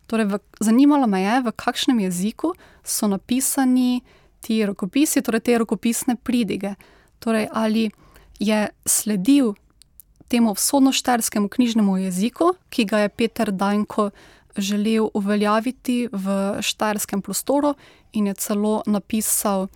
torej 0.06 0.26
v, 0.30 0.38
zanimalo 0.60 1.06
me 1.06 1.22
je, 1.22 1.40
v 1.42 1.52
kakšnem 1.52 2.00
jeziku 2.00 2.54
so 2.84 3.08
napisani 3.08 4.00
ti 4.40 4.62
rokopisi, 4.66 5.22
torej 5.22 5.40
te 5.40 5.58
rokopisne 5.58 6.16
pridige. 6.16 6.74
Torej, 7.18 7.48
ali 7.52 7.90
je 8.38 8.68
sledil 8.86 9.54
temu 10.28 10.52
vzhodnoštarskemu 10.52 11.48
knjižnemu 11.48 11.96
jeziku, 11.96 12.54
ki 12.70 12.84
ga 12.84 12.98
je 12.98 13.08
Peter 13.08 13.52
Dajnko 13.52 14.10
želel 14.56 15.08
uveljaviti 15.14 16.08
v 16.12 16.56
štajerskem 16.60 17.22
prostoru 17.22 17.74
in 18.12 18.26
je 18.26 18.34
celo 18.34 18.82
napisal 18.86 19.66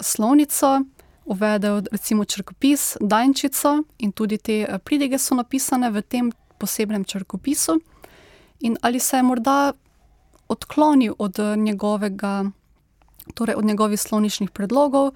slovnico, 0.00 0.80
uvedel 1.24 1.82
recimo 1.92 2.24
črkopis, 2.24 2.96
Dajnčico 3.00 3.82
in 3.98 4.12
tudi 4.12 4.38
te 4.38 4.66
eh, 4.68 4.78
pridige 4.78 5.18
so 5.18 5.34
napisane 5.34 5.90
v 5.90 6.02
tem 6.02 6.32
posebnem 6.58 7.04
črkopisu. 7.04 7.80
In 8.60 8.76
ali 8.82 9.00
se 9.00 9.16
je 9.16 9.22
morda 9.22 9.72
odklonil 10.48 11.14
od 11.18 11.38
eh, 11.38 11.56
njegovega, 11.56 12.50
torej 13.34 13.54
od 13.54 13.64
njegovih 13.64 14.00
slovničnih 14.00 14.50
predlogov, 14.50 15.14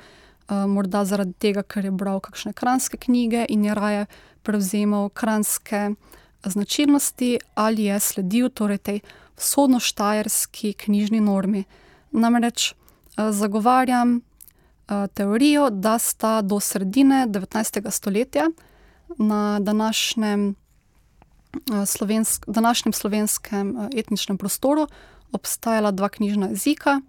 morda 0.48 1.04
zaradi 1.04 1.32
tega, 1.32 1.62
ker 1.62 1.84
je 1.84 1.90
bral 1.90 2.20
kakšne 2.20 2.52
kranske 2.52 2.96
knjige 2.96 3.46
in 3.48 3.64
je 3.64 3.74
raje 3.74 4.06
prevzemal 4.42 5.08
kranske 5.08 5.90
značilnosti 6.44 7.38
ali 7.54 7.84
je 7.84 8.00
sledil 8.00 8.48
torej 8.48 8.78
tej 8.78 9.00
vzhodno-štajerski 9.36 10.72
knjižni 10.72 11.20
normi. 11.20 11.64
Namreč 12.10 12.72
eh, 12.72 13.32
zagovarjam 13.32 14.16
eh, 14.16 15.06
teorijo, 15.14 15.70
da 15.70 15.98
sta 15.98 16.42
do 16.42 16.60
sredine 16.60 17.26
19. 17.28 17.90
stoletja 17.90 18.50
na 19.18 19.58
današnjem, 19.60 20.50
eh, 20.50 21.86
slovensk, 21.86 22.44
današnjem 22.46 22.92
slovenskem 22.92 23.88
etničnem 23.96 24.38
prostoru 24.38 24.86
obstajala 25.32 25.90
dva 25.90 26.08
knjižna 26.08 26.46
jezika. 26.46 27.00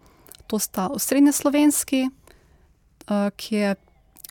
To 0.48 0.60
sta 0.60 0.88
osrednje 0.88 1.32
slovenski, 1.32 2.10
ki 3.35 3.55
je 3.55 3.75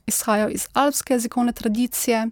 izhajal 0.07 0.51
iz 0.53 0.69
alpske 0.73 1.15
jezikovne 1.15 1.53
tradicije, 1.53 2.27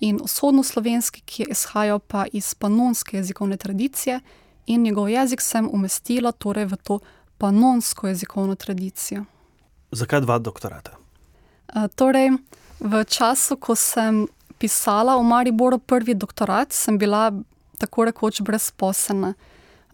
in 0.00 0.18
vzhodno-slovenski, 0.24 1.22
ki 1.24 1.42
je 1.42 1.46
izhajal 1.50 1.98
pa 1.98 2.24
iz 2.32 2.54
panonske 2.54 3.16
jezikovne 3.16 3.56
tradicije, 3.56 4.20
in 4.66 4.82
njegov 4.82 5.08
jezik 5.08 5.40
sem 5.40 5.68
umestila 5.72 6.32
torej 6.32 6.64
v 6.64 6.76
to 6.76 6.98
panonsko 7.38 8.08
jezikovno 8.08 8.54
tradicijo. 8.54 9.24
Zakaj 9.92 10.20
dva 10.20 10.38
doktorata? 10.38 10.96
Uh, 11.74 11.86
torej, 11.94 12.30
v 12.80 13.04
času, 13.04 13.56
ko 13.56 13.76
sem 13.76 14.26
pisala 14.58 15.16
v 15.16 15.24
Mariboru 15.24 15.78
prvi 15.78 16.14
doktorat, 16.14 16.72
sem 16.72 16.98
bila 16.98 17.32
tako 17.78 18.04
rekoč 18.04 18.40
brezposelna. 18.40 19.34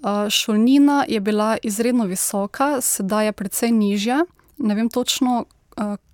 Uh, 0.02 0.28
šolnina 0.30 1.04
je 1.08 1.20
bila 1.20 1.56
izredno 1.62 2.04
visoka, 2.04 2.80
sedaj 2.80 3.26
je 3.26 3.32
precej 3.32 3.72
nižja. 3.72 4.24
Ne 4.58 4.74
vem 4.74 4.88
točno, 4.88 5.44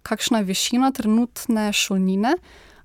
kakšna 0.03 0.39
je 0.39 0.45
višina 0.45 0.91
trenutne 0.93 1.73
šolnine, 1.73 2.35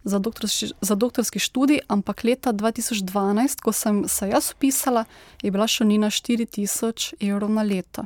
za, 0.04 0.20
doktorski, 0.20 0.72
za 0.82 0.96
doktorski 0.96 1.40
študij, 1.40 1.80
ampak 1.88 2.24
leta 2.24 2.54
2012, 2.54 3.62
ko 3.62 3.72
sem 3.72 4.04
se 4.08 4.30
jaz 4.30 4.52
upisala, 4.56 5.06
je 5.42 5.52
bila 5.52 5.68
šolnina 5.68 6.08
4000 6.08 7.14
evrov 7.20 7.52
na 7.52 7.64
leto. 7.64 8.06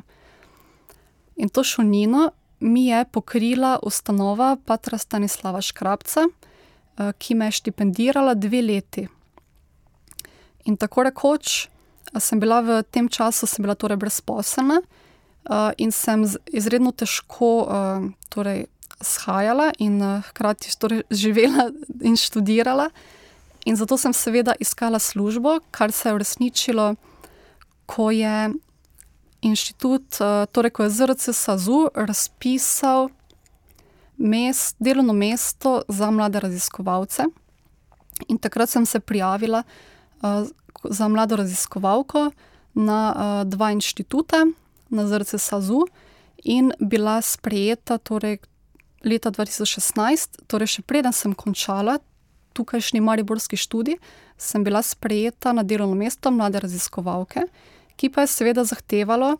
In 1.36 1.48
to 1.48 1.64
šolnino 1.64 2.30
mi 2.60 2.86
je 2.86 3.04
pokrila 3.04 3.78
ustanova 3.82 4.56
Patra 4.64 4.98
Stanislava 4.98 5.60
Škrabca, 5.60 6.26
eh, 6.26 7.12
ki 7.18 7.34
me 7.34 7.46
je 7.46 7.58
štipendirala 7.60 8.34
dve 8.34 8.62
leti. 8.62 9.06
In 10.64 10.76
tako 10.76 11.02
rekoč, 11.02 11.66
eh, 11.66 12.20
sem 12.20 12.40
bila 12.40 12.60
v 12.60 12.82
tem 12.82 13.08
času 13.08 13.46
bila 13.58 13.74
torej 13.74 13.96
brezposelna 13.96 14.80
uh, 14.82 15.01
in 15.76 15.92
sem 15.92 16.22
izredno 16.46 16.92
težko 16.92 17.66
uh, 17.66 18.04
torej, 18.30 18.66
shajala 19.02 19.72
in 19.78 19.98
uh, 20.02 20.22
hkrati 20.28 20.70
torej 20.78 21.02
živela 21.10 21.70
in 22.00 22.16
študirala. 22.16 22.90
In 23.64 23.76
zato 23.76 23.96
sem 23.98 24.12
seveda 24.12 24.54
iskala 24.60 24.98
službo, 24.98 25.60
kar 25.70 25.92
se 25.92 26.08
je 26.08 26.14
uresničilo, 26.14 26.94
ko 27.86 28.10
je 28.10 28.50
inštitut, 29.42 30.18
torej 30.52 30.70
ko 30.70 30.82
je 30.82 30.90
ZRC 30.90 31.34
SAZU 31.34 31.88
razpisal 31.94 33.08
mest, 34.16 34.76
delovno 34.78 35.12
mesto 35.12 35.82
za 35.88 36.10
mlade 36.10 36.40
raziskovalce. 36.40 37.26
In 38.28 38.38
takrat 38.38 38.70
sem 38.70 38.86
se 38.86 39.00
prijavila 39.00 39.62
uh, 39.62 40.46
za 40.84 41.08
mlado 41.08 41.36
raziskovalko 41.36 42.30
na 42.74 43.14
uh, 43.14 43.50
dva 43.50 43.70
inštituta, 43.70 44.46
na 44.92 45.06
ZRC 45.08 45.40
SAZU, 45.40 45.86
in 46.44 46.72
bila 46.80 47.22
sprejeta 47.22 47.98
torej, 47.98 48.38
leta 49.04 49.30
2016, 49.30 50.46
torej 50.46 50.78
še 50.78 50.82
preden 50.86 51.14
sem 51.14 51.34
končala 51.34 51.98
tukajšnji 52.52 53.00
Mariborski 53.00 53.56
študij, 53.56 53.96
sem 54.36 54.64
bila 54.64 54.82
sprejeta 54.82 55.52
na 55.52 55.62
delovno 55.62 55.96
mesto 55.96 56.30
mlade 56.30 56.60
raziskovalke, 56.60 57.46
ki 57.96 58.10
pa 58.10 58.26
je 58.26 58.32
seveda 58.34 58.64
zahtevalo, 58.64 59.36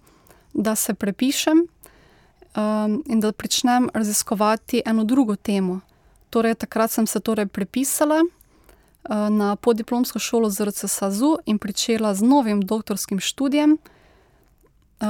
da 0.54 0.74
se 0.76 0.94
prepišem 0.94 1.64
um, 1.64 3.02
in 3.06 3.20
da 3.20 3.32
začnem 3.32 3.90
raziskovati 3.94 4.82
eno 4.86 5.04
drugo 5.04 5.36
temo. 5.36 5.80
Torej, 6.30 6.54
takrat 6.54 6.90
sem 6.90 7.06
se 7.06 7.20
torej 7.20 7.46
prepisala 7.46 8.20
uh, 8.22 9.28
na 9.30 9.56
podiplomsko 9.56 10.18
šolo 10.18 10.50
ZRC 10.50 10.88
SAZU 10.88 11.36
in 11.46 11.58
začela 11.58 12.14
z 12.14 12.22
novim 12.22 12.60
doktorskim 12.60 13.20
študijem 13.20 13.78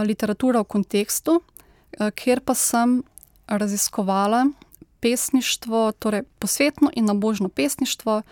literatura 0.06 0.60
v 0.60 0.64
kontekstu, 0.64 1.40
kjer 1.92 2.40
pa 2.40 2.54
sem 2.54 3.02
raziskovala 3.46 4.46
pesništvo, 5.02 5.92
torej 5.98 6.22
posvetno 6.38 6.90
in 6.96 7.04
nabožno 7.04 7.48
pesništvo 7.48 8.22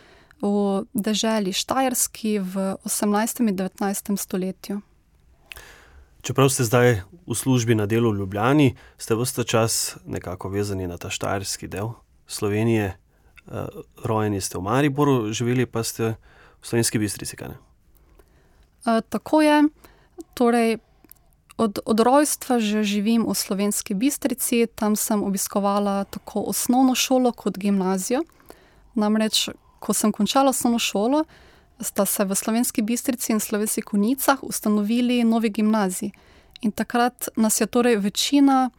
v 0.41 0.85
deželi 0.95 1.53
Štajerski 1.53 2.39
v 2.39 2.55
18. 2.85 3.41
in 3.49 3.57
19. 3.57 4.17
stoletju. 4.17 4.81
Čeprav 6.23 6.49
ste 6.49 6.65
zdaj 6.65 7.03
v 7.27 7.35
službi 7.35 7.75
na 7.75 7.87
delu 7.87 8.13
v 8.13 8.23
Ljubljani, 8.23 8.77
ste 8.97 9.17
vse 9.17 9.45
čas 9.45 9.97
nekako 10.07 10.49
vezani 10.49 10.87
na 10.87 10.97
ta 10.97 11.11
štajerski 11.11 11.69
del 11.69 11.97
Slovenije. 12.27 12.97
Rojeni 14.05 14.41
ste 14.41 14.59
v 14.59 14.63
Mariboru, 14.63 15.33
živeli 15.33 15.67
pa 15.67 15.83
ste 15.83 16.21
v 16.61 16.65
Slovenski 16.65 16.99
Bistrici. 16.99 17.37
E, 17.41 19.01
tako 19.09 19.43
je. 19.43 19.65
Torej, 20.35 20.79
od, 21.61 21.79
od 21.85 22.01
rojstva 22.01 22.57
že 22.59 22.85
živim 22.85 23.29
v 23.29 23.35
slovenski 23.37 23.95
Bistrici, 23.95 24.67
tam 24.75 24.97
sem 24.97 25.23
obiskovala 25.23 26.05
tako 26.05 26.49
osnovno 26.49 26.95
šolo 26.95 27.33
kot 27.33 27.59
gimnazijo. 27.59 28.25
Namreč, 28.95 29.49
ko 29.79 29.93
sem 29.93 30.13
končala 30.13 30.51
osnovno 30.51 30.79
šolo, 30.79 31.25
sta 31.81 32.07
se 32.07 32.25
v 32.25 32.35
slovenski 32.35 32.83
Bistrici 32.83 33.33
in 33.33 33.41
slovenskih 33.41 33.85
konicah 33.85 34.43
ustanovili 34.43 35.25
novi 35.25 35.51
gimnaziji. 35.51 36.13
In 36.61 36.73
takrat 36.73 37.29
nas 37.37 37.61
je 37.61 37.67
torej 37.67 37.97
večina 37.97 38.71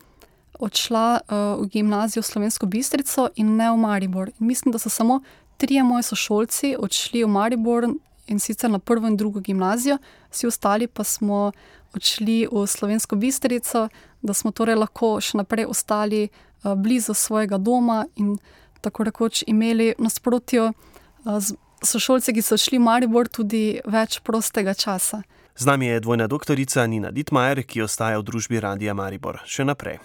odšla 0.59 1.19
uh, 1.21 1.61
v 1.61 1.67
gimnazijo 1.69 2.21
Slovensko 2.23 2.65
Bistrico 2.65 3.29
in 3.35 3.55
ne 3.55 3.71
v 3.71 3.77
Maribor. 3.77 4.29
In 4.39 4.47
mislim, 4.47 4.71
da 4.71 4.79
so 4.79 4.89
samo 4.89 5.21
trije 5.57 5.83
moji 5.83 6.03
sošolci 6.03 6.75
odšli 6.79 7.23
v 7.23 7.27
Maribor 7.27 7.89
in 8.27 8.39
sicer 8.39 8.69
na 8.69 8.79
prvo 8.79 9.07
in 9.07 9.17
drugo 9.17 9.39
gimnazijo, 9.39 9.97
vsi 10.31 10.47
ostali 10.47 10.87
pa 10.87 11.03
smo 11.03 11.51
odšli 11.95 12.47
v 12.51 12.67
Slovensko 12.67 13.15
Bistrico, 13.15 13.89
da 14.21 14.33
smo 14.33 14.51
torej 14.51 14.79
lahko 14.79 15.19
še 15.21 15.41
naprej 15.41 15.67
ostali 15.67 16.29
uh, 16.29 16.73
blizu 16.75 17.13
svojega 17.13 17.57
doma 17.57 18.05
in 18.15 18.37
tako 18.81 19.03
rekoč 19.03 19.43
imeli 19.47 19.93
nasprotjo 19.99 20.71
uh, 20.71 21.39
z 21.39 21.55
sošolci, 21.83 22.33
ki 22.33 22.41
so 22.41 22.57
šli 22.57 22.77
v 22.77 22.85
Maribor, 22.85 23.27
tudi 23.27 23.81
več 23.85 24.21
prostega 24.23 24.73
časa. 24.73 25.23
Z 25.57 25.65
nami 25.65 25.85
je 25.91 25.99
dvojna 25.99 26.27
doktorica 26.27 26.85
Nina 26.87 27.11
Dietmajer, 27.11 27.63
ki 27.67 27.83
ostaja 27.83 28.21
v 28.21 28.25
družbi 28.25 28.61
Radia 28.61 28.95
Maribor. 28.95 29.41
Še 29.45 29.67
naprej. 29.67 29.99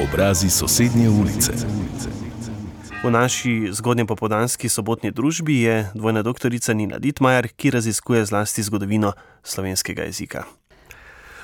Obrazi 0.00 0.50
sosednje 0.50 1.08
ulice. 1.08 1.54
V 3.02 3.10
naši 3.10 3.72
zgodnji 3.72 4.04
popodanski 4.04 4.68
sobotni 4.68 5.10
družbi 5.10 5.54
je 5.60 5.88
dvojna 5.94 6.20
doktorica 6.22 6.72
Nina 6.72 6.98
Dietmajer, 6.98 7.48
ki 7.56 7.70
raziskuje 7.70 8.24
zlasti 8.24 8.62
zgodovino 8.62 9.12
slovenskega 9.42 10.04
jezika. 10.04 10.42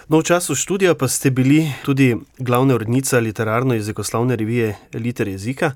No, 0.09 0.21
v 0.21 0.27
času 0.29 0.53
študija 0.55 0.93
pa 0.95 1.09
ste 1.09 1.31
bili 1.33 1.65
tudi 1.85 2.13
glavna 2.39 2.75
urednica 2.75 3.21
literarno-jezikoslovne 3.21 4.37
revije 4.37 4.75
Liter 4.95 5.29
jezika. 5.29 5.73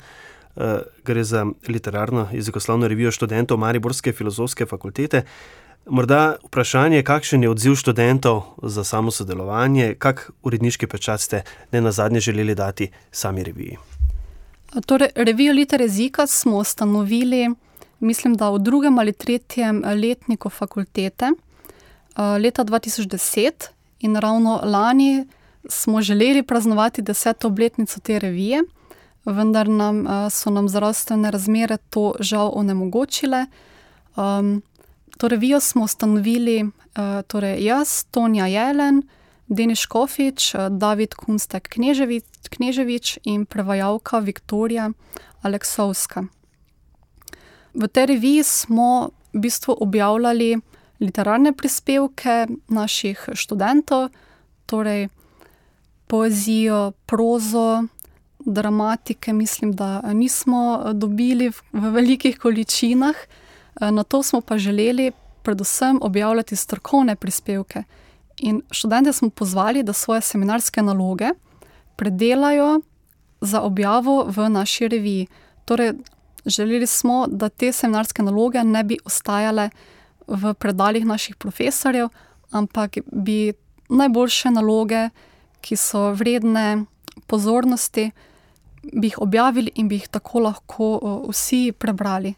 Uh, 0.56 0.84
gre 1.04 1.24
za 1.24 1.46
literarno 1.68 2.28
jezikoslovno 2.32 2.88
revijo 2.88 3.10
študentov 3.10 3.58
Mariborske 3.58 4.12
filozofske 4.12 4.66
fakultete. 4.66 5.22
Morda 5.86 6.36
vprašanje, 6.44 7.02
kakšen 7.02 7.42
je 7.42 7.50
odziv 7.50 7.74
študentov 7.80 8.42
za 8.62 8.84
samo 8.84 9.10
sodelovanje, 9.10 9.94
kak 9.98 10.30
uredniški 10.42 10.86
pečat 10.86 11.20
ste 11.20 11.42
ne 11.72 11.80
na 11.80 11.92
zadnje 11.92 12.20
želeli 12.20 12.54
dati 12.54 12.90
sami 13.10 13.44
reviji? 13.44 13.99
Torej, 14.86 15.08
revijo 15.14 15.52
Liter 15.52 15.80
jezika 15.80 16.26
smo 16.26 16.56
ustanovili, 16.56 17.50
mislim, 17.98 18.34
da 18.34 18.50
v 18.50 18.58
drugem 18.58 18.98
ali 18.98 19.12
tretjem 19.12 19.82
letniku 20.02 20.50
fakultete 20.50 21.30
leta 22.40 22.64
2010 22.64 23.50
in 24.00 24.16
ravno 24.16 24.60
lani 24.64 25.26
smo 25.68 26.02
želeli 26.02 26.42
praznovati 26.42 27.02
deseto 27.02 27.48
obletnico 27.48 28.00
te 28.00 28.18
revije, 28.18 28.62
vendar 29.24 29.68
nam, 29.68 30.06
so 30.30 30.50
nam 30.50 30.68
zdravstvene 30.68 31.30
razmere 31.30 31.76
to 31.76 32.14
žal 32.20 32.52
onemogočile. 32.54 33.46
Um, 34.16 34.62
To 35.20 35.28
revijo 35.28 35.60
smo 35.60 35.84
ustanovili 35.84 36.70
torej 37.26 37.64
jaz, 37.64 38.04
Tonja 38.10 38.46
Jelen, 38.46 39.02
Denis 39.50 39.82
Škofič, 39.82 40.54
David 40.70 41.14
Kunstek 41.18 41.66
Kneževič, 42.50 43.18
in 43.26 43.46
prevajalka 43.46 44.22
Viktorija 44.22 44.90
Aleksovska. 45.42 46.24
V 47.74 47.88
tej 47.90 48.06
reviji 48.14 48.46
smo 48.46 49.10
v 49.34 49.42
bistvu 49.42 49.74
objavljali 49.74 50.54
literarne 51.02 51.50
prispevke 51.52 52.46
naših 52.68 53.28
študentov, 53.34 54.14
torej 54.70 55.08
poezijo, 56.06 56.92
prozo, 57.06 57.90
dramatike, 58.38 59.32
mislim, 59.32 59.72
da 59.72 60.02
nismo 60.14 60.94
dobili 60.94 61.50
v, 61.50 61.90
velikih 61.90 62.38
količinah. 62.38 63.14
Na 63.80 64.02
to 64.02 64.22
smo 64.22 64.40
pa 64.40 64.58
želeli 64.58 65.12
predvsem 65.42 65.98
objavljati 66.02 66.56
strokovne 66.56 67.16
prispevke. 67.16 67.82
In 68.40 68.62
študente 68.70 69.12
smo 69.12 69.30
pozvali, 69.30 69.82
da 69.82 69.92
svoje 69.92 70.20
seminarske 70.20 70.82
naloge 70.82 71.28
predelajo 71.96 72.80
za 73.40 73.60
objavo 73.60 74.24
v 74.28 74.48
naši 74.48 74.88
reviji. 74.88 75.26
Torej, 75.64 75.92
želeli 76.46 76.86
smo, 76.86 77.26
da 77.28 77.48
te 77.48 77.72
seminarske 77.72 78.22
naloge 78.22 78.64
ne 78.64 78.84
bi 78.84 78.98
ostajale 79.04 79.70
v 80.26 80.54
predaljih 80.54 81.06
naših 81.06 81.36
profesorjev, 81.36 82.08
ampak 82.50 82.98
bi 83.12 83.52
najboljše 83.88 84.50
naloge, 84.50 85.08
ki 85.60 85.76
so 85.76 86.10
vredne 86.16 86.84
pozornosti, 87.26 88.10
bi 88.92 89.10
jih 89.10 89.18
objavili 89.20 89.72
in 89.74 89.88
bi 89.88 89.98
jih 90.00 90.08
tako 90.08 90.40
lahko 90.40 90.86
vsi 91.28 91.72
prebrali. 91.72 92.34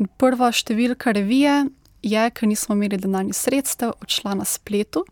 In 0.00 0.08
prva 0.18 0.50
številka 0.50 1.12
revije 1.14 1.68
je, 2.02 2.30
ker 2.34 2.48
nismo 2.48 2.74
imeli 2.74 2.98
denarnih 2.98 3.36
sredstev, 3.36 3.94
odšla 4.02 4.34
na 4.40 4.44
spletu. 4.48 5.04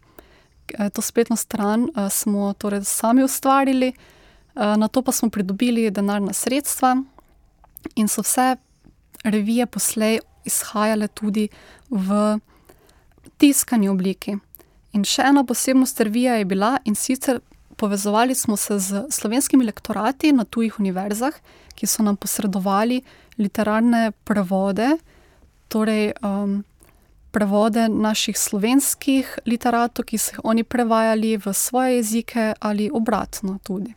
Eh, 0.74 0.90
to 0.90 1.02
spletno 1.02 1.36
stran 1.36 1.88
eh, 1.88 2.10
smo 2.10 2.52
torej 2.52 2.84
sami 2.84 3.24
ustvarili, 3.24 3.88
eh, 3.88 4.76
na 4.76 4.88
to 4.88 5.02
pa 5.02 5.12
smo 5.12 5.30
pridobili 5.30 5.90
denarna 5.90 6.32
sredstva 6.32 6.96
in 7.94 8.08
so 8.08 8.22
vse 8.22 8.56
revije 9.24 9.66
poslej 9.66 10.18
izhajale 10.44 11.08
tudi 11.08 11.48
v 11.90 12.38
tiskani 13.36 13.88
obliki. 13.88 14.36
In 14.92 15.04
še 15.04 15.22
ena 15.22 15.44
posebnost 15.44 16.00
revije 16.00 16.38
je 16.38 16.44
bila 16.44 16.78
in 16.84 16.94
sicer 16.94 17.40
povezovali 17.76 18.34
smo 18.34 18.56
se 18.56 18.78
z 18.78 19.04
slovenskimi 19.10 19.64
lektorati 19.64 20.32
na 20.32 20.44
tujih 20.44 20.80
univerzah, 20.80 21.34
ki 21.74 21.86
so 21.86 22.02
nam 22.02 22.16
posredovali 22.16 23.02
literarne 23.38 24.10
prevode, 24.24 24.96
torej 25.68 26.12
um, 26.22 26.64
prevode 27.38 27.86
naših 27.88 28.34
slovenskih 28.38 29.38
literatov, 29.46 30.08
ki 30.10 30.18
so 30.18 30.34
jih 30.34 30.40
oni 30.42 30.64
prevajali 30.66 31.36
v 31.38 31.52
svoje 31.54 32.00
jezike 32.00 32.54
ali 32.58 32.90
obratno 32.90 33.58
tudi. 33.62 33.94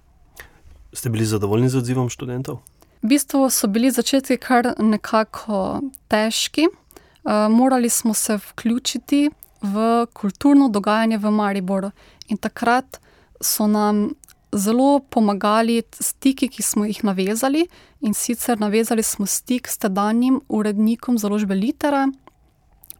Ste 0.93 1.09
bili 1.09 1.25
zadovoljni 1.25 1.69
z 1.69 1.81
odzivom 1.81 2.09
študentov? 2.09 2.61
V 3.01 3.09
bistvu 3.09 3.49
so 3.49 3.67
bili 3.67 3.89
začetki 3.89 4.37
kar 4.37 4.75
nekako 4.77 5.81
težki. 6.07 6.67
Uh, 6.69 7.49
morali 7.49 7.89
smo 7.89 8.13
se 8.13 8.37
vključiti 8.37 9.29
v 9.61 10.05
kulturno 10.13 10.69
dogajanje 10.69 11.17
v 11.17 11.31
Mariboru 11.31 11.91
in 12.29 12.37
takrat 12.37 13.01
so 13.41 13.67
nam 13.67 14.09
zelo 14.53 14.99
pomagali 14.99 15.81
stiki, 15.99 16.47
ki 16.47 16.61
smo 16.61 16.85
jih 16.85 17.03
navezali. 17.03 17.65
In 18.01 18.13
sicer 18.13 18.59
navezali 18.59 19.03
smo 19.03 19.25
stik 19.25 19.67
s 19.67 19.77
tedanjim 19.77 20.41
urednikom 20.49 21.17
založbe 21.17 21.55
Litera, 21.55 22.07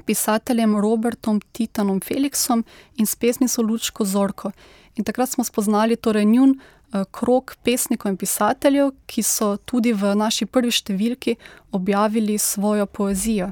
pisateljem 0.02 0.76
Robertom 0.80 1.42
Titanom 1.52 2.00
Felixom 2.00 2.64
in 2.96 3.06
s 3.06 3.16
pesnico 3.16 3.62
Lučko 3.62 4.06
Zorko. 4.06 4.52
In 4.96 5.04
takrat 5.04 5.30
smo 5.30 5.44
spoznali 5.44 5.96
torej 5.96 6.26
njun 6.26 6.60
uh, 6.60 7.04
krok 7.12 7.56
pesnikov 7.64 8.12
in 8.12 8.18
pisateljev, 8.18 8.92
ki 9.06 9.24
so 9.24 9.58
tudi 9.58 9.94
v 9.94 10.16
naši 10.16 10.46
prvi 10.46 10.72
številki 10.72 11.36
objavili 11.72 12.38
svojo 12.38 12.86
poezijo. 12.86 13.52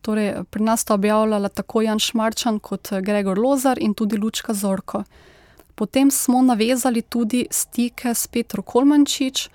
Torej, 0.00 0.44
pri 0.50 0.64
nas 0.64 0.80
sta 0.80 0.94
objavljala 0.94 1.48
tako 1.48 1.82
Jan 1.82 1.98
Šmarčan 1.98 2.58
kot 2.58 2.88
Gregor 3.02 3.38
Lozar 3.38 3.78
in 3.78 3.94
tudi 3.94 4.16
Lučka 4.16 4.54
Zorko. 4.54 5.04
Potem 5.74 6.10
smo 6.10 6.42
navezali 6.42 7.02
tudi 7.02 7.46
stike 7.50 8.14
s 8.14 8.26
Petro 8.26 8.62
Kolmančič, 8.62 9.46
eh, 9.46 9.50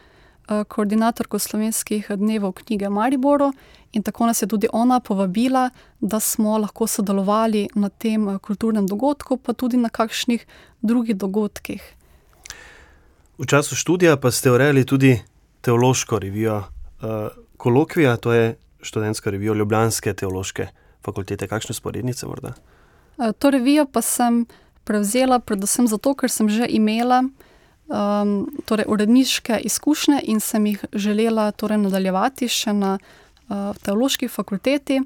koordinatorko 0.47 1.39
slovenskih 1.39 2.11
dnevov 2.17 2.53
knjige 2.61 2.89
Mariboru, 2.89 3.53
in 3.95 4.03
tako 4.03 4.25
nas 4.25 4.41
je 4.41 4.47
tudi 4.47 4.67
ona 4.73 4.99
povabila, 4.99 5.69
da 5.99 6.19
smo 6.19 6.57
lahko 6.57 6.87
sodelovali 6.87 7.67
na 7.75 7.89
tem 7.89 8.29
eh, 8.29 8.39
kulturnem 8.39 8.87
dogodku, 8.87 9.37
pa 9.37 9.53
tudi 9.53 9.77
na 9.77 9.89
kakšnih 9.89 10.45
drugih 10.81 11.15
dogodkih. 11.15 11.83
V 13.37 13.45
času 13.47 13.75
študija 13.75 14.17
pa 14.17 14.31
ste 14.31 14.51
urejali 14.51 14.85
tudi 14.85 15.19
teološko 15.61 16.19
revijo 16.19 16.57
uh, 16.57 17.27
Kolokvija, 17.57 18.17
to 18.17 18.33
je 18.33 18.55
študentska 18.81 19.29
revija 19.29 19.53
Ljubljanske 19.53 20.13
teološke 20.13 20.67
fakultete. 21.03 21.47
Kakšne 21.47 21.75
sporednice 21.75 22.27
morda? 22.27 22.53
Uh, 23.17 23.31
to 23.39 23.49
revijo 23.51 23.85
pa 23.85 24.01
sem 24.01 24.45
prevzela, 24.83 25.39
predvsem 25.39 25.87
zato, 25.87 26.13
ker 26.15 26.31
sem 26.31 26.49
že 26.49 26.67
imela 26.69 27.23
um, 27.87 28.47
torej 28.65 28.85
uredniške 28.87 29.59
izkušnje 29.63 30.21
in 30.23 30.39
sem 30.39 30.65
jih 30.65 30.85
želela 30.93 31.51
torej 31.51 31.77
nadaljevati 31.77 32.47
še 32.47 32.73
na 32.73 32.97
uh, 32.97 33.73
teološki 33.81 34.27
fakulteti. 34.27 35.01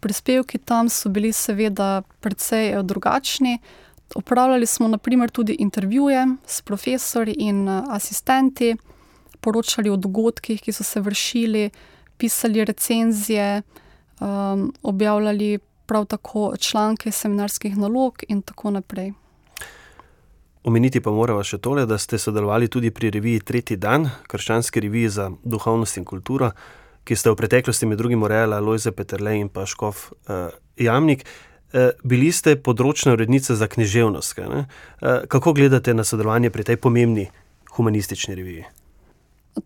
Prispevki 0.00 0.58
tam 0.58 0.88
so 0.88 1.08
bili, 1.08 1.32
seveda, 1.32 2.02
precej 2.20 2.76
uh, 2.76 2.84
drugačni. 2.84 3.58
Upravljali 4.16 4.66
smo, 4.66 4.88
naprimer, 4.88 5.30
tudi 5.30 5.56
intervjuje 5.58 6.26
s 6.46 6.60
profesori 6.60 7.36
in 7.38 7.68
uh, 7.68 7.84
asistenti, 7.90 8.74
poročali 9.40 9.90
o 9.90 9.96
dogodkih, 9.96 10.62
ki 10.62 10.72
so 10.72 10.84
se 10.84 11.00
vršili, 11.00 11.70
pisali 12.16 12.64
recenzije, 12.64 13.62
um, 14.20 14.72
objavljali 14.82 15.58
prav 15.86 16.06
tako 16.06 16.54
članke 16.56 17.12
seminarskih 17.12 17.76
nalog 17.76 18.22
in 18.28 18.42
tako 18.42 18.70
naprej. 18.70 19.12
Omeniti 20.64 21.00
pa 21.04 21.12
moramo 21.12 21.42
še 21.44 21.58
tole, 21.60 21.82
da 21.84 21.98
ste 22.00 22.16
sodelovali 22.16 22.70
tudi 22.72 22.88
pri 22.88 23.10
reviji 23.12 23.42
Tretji 23.44 23.76
dan, 23.76 24.06
krščanski 24.32 24.80
reviji 24.80 25.10
za 25.12 25.26
duhovnost 25.44 25.98
in 26.00 26.06
kulturo, 26.08 26.54
ki 27.04 27.18
ste 27.20 27.28
v 27.28 27.36
preteklosti 27.36 27.84
med 27.84 28.00
drugim 28.00 28.24
urejali 28.24 28.62
Lojze 28.64 28.94
Peterle 28.96 29.34
in 29.36 29.50
pa 29.52 29.66
Škov 29.68 30.06
uh, 30.08 30.48
Jamnik. 30.80 31.26
Uh, 31.68 31.92
bili 32.00 32.30
ste 32.32 32.56
področna 32.56 33.12
urednica 33.12 33.52
za 33.60 33.68
književnost. 33.68 34.40
Uh, 34.40 34.64
kako 35.28 35.52
gledate 35.52 35.92
na 35.92 36.00
sodelovanje 36.00 36.48
pri 36.48 36.64
tej 36.64 36.80
pomembni 36.80 37.28
humanistični 37.76 38.32
reviji? 38.32 38.64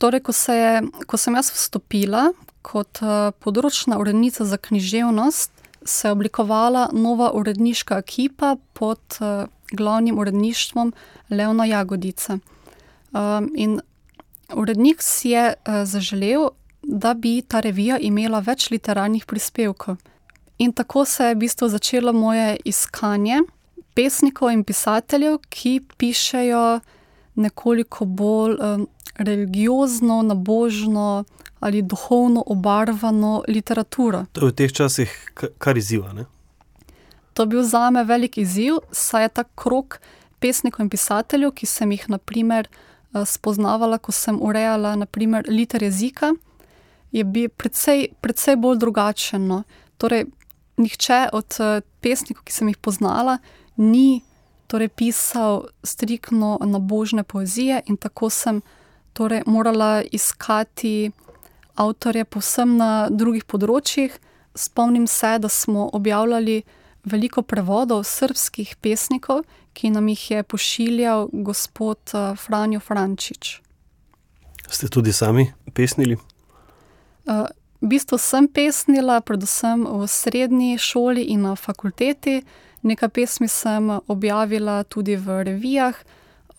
Torej, 0.03 0.27
ko, 0.27 0.35
se 0.35 0.57
je, 0.59 0.73
ko 1.07 1.15
sem 1.15 1.39
jaz 1.39 1.53
vstopila 1.55 2.33
kot 2.67 2.99
uh, 3.07 3.31
področna 3.39 4.03
urednica 4.03 4.43
za 4.43 4.59
književnost, 4.59 5.55
se 5.89 6.09
je 6.09 6.13
oblikovala 6.13 6.89
nova 6.93 7.31
uredniška 7.35 7.99
ekipa 7.99 8.57
pod 8.73 9.01
uh, 9.21 9.49
glavnim 9.73 10.19
uredništvom 10.19 10.93
Leona 11.31 11.65
Jagodice. 11.65 12.33
Um, 12.33 13.53
in 13.55 13.81
urednik 14.55 15.03
si 15.03 15.31
je 15.31 15.55
uh, 15.55 15.85
zaželel, 15.85 16.49
da 16.83 17.15
bi 17.15 17.43
ta 17.43 17.61
revija 17.61 17.99
imela 17.99 18.39
več 18.39 18.71
literarnih 18.71 19.27
prispevkov. 19.27 19.97
In 20.59 20.73
tako 20.73 21.05
se 21.05 21.25
je 21.25 21.35
v 21.35 21.39
bistvu 21.39 21.69
začelo 21.69 22.13
moje 22.13 22.57
iskanje 22.65 23.43
pesnikov 23.95 24.51
in 24.53 24.65
pisateljev, 24.65 25.39
ki 25.49 25.81
pišejo 25.97 26.81
nekoliko 27.35 28.05
bolj 28.05 28.57
um, 28.59 28.87
religiozno, 29.19 30.23
nabožno 30.23 31.25
ali 31.61 31.83
duhovno 31.83 32.43
obarvano 32.47 33.43
literaturo. 33.49 34.25
To 34.33 34.47
je 34.47 34.53
v 34.53 34.55
teh 34.55 34.73
časih 34.73 35.11
kar 35.59 35.79
izziva. 35.79 36.13
Ne? 36.13 36.25
To 37.35 37.43
je 37.43 37.47
bil 37.47 37.63
za 37.63 37.91
me 37.91 38.05
velik 38.05 38.39
izziv, 38.39 38.81
saj 38.93 39.23
je 39.23 39.29
ta 39.29 39.45
krok 39.55 40.01
pesnikov 40.39 40.87
in 40.87 40.91
pisateljev, 40.91 41.53
ki 41.55 41.67
sem 41.67 41.93
jih 41.93 42.09
naprimer 42.09 42.69
eh, 42.69 43.25
spoznavala, 43.27 43.99
ko 43.99 44.13
sem 44.13 44.39
urejala 44.43 44.97
naprimer 44.97 45.47
liter 45.49 45.83
jezika, 45.83 46.33
je 47.13 47.25
bil 47.25 47.49
precej, 47.49 48.09
precej 48.21 48.57
bolj 48.57 48.79
drugačen. 48.79 49.47
No. 49.47 49.63
Torej, 49.99 50.27
nihče 50.77 51.29
od 51.33 51.61
eh, 51.61 51.81
pesnikov, 52.01 52.45
ki 52.45 52.53
sem 52.53 52.73
jih 52.73 52.79
poznala, 52.79 53.39
ni 53.77 54.23
torej, 54.67 54.89
pisal 54.89 55.69
striktno 55.83 56.59
nabožne 56.65 57.23
poezije 57.23 57.83
in 57.87 57.97
tako 57.97 58.31
sem 58.31 58.63
torej, 59.13 59.43
morala 59.47 60.03
iskati 60.13 61.11
avtorje 61.79 62.25
povsem 62.25 62.77
na 62.77 63.09
drugih 63.11 63.47
področjih. 63.47 64.13
Spomnim 64.59 65.07
se, 65.07 65.39
da 65.39 65.49
smo 65.49 65.87
objavljali 65.95 66.63
veliko 67.07 67.43
prevodov 67.43 68.03
srpskih 68.05 68.77
pesnikov, 68.83 69.45
ki 69.73 69.93
nam 69.95 70.09
jih 70.11 70.25
je 70.31 70.43
pošiljal 70.43 71.29
gospod 71.33 72.15
eh, 72.15 72.35
Franjo 72.37 72.81
Frančič. 72.83 73.61
Ste 74.69 74.91
tudi 74.93 75.15
sami 75.15 75.47
pesnili? 75.73 76.19
Uh, 77.25 77.47
v 77.81 77.93
bistvu 77.95 78.19
sem 78.21 78.49
pesnila, 78.51 79.21
predvsem 79.25 79.87
v 79.87 80.09
srednji 80.11 80.77
šoli 80.81 81.29
in 81.33 81.47
na 81.47 81.55
fakulteti. 81.57 82.43
Nekaj 82.83 83.09
pesmi 83.15 83.49
sem 83.49 83.89
objavila 84.07 84.83
tudi 84.85 85.17
v 85.17 85.43
revijah, 85.49 85.97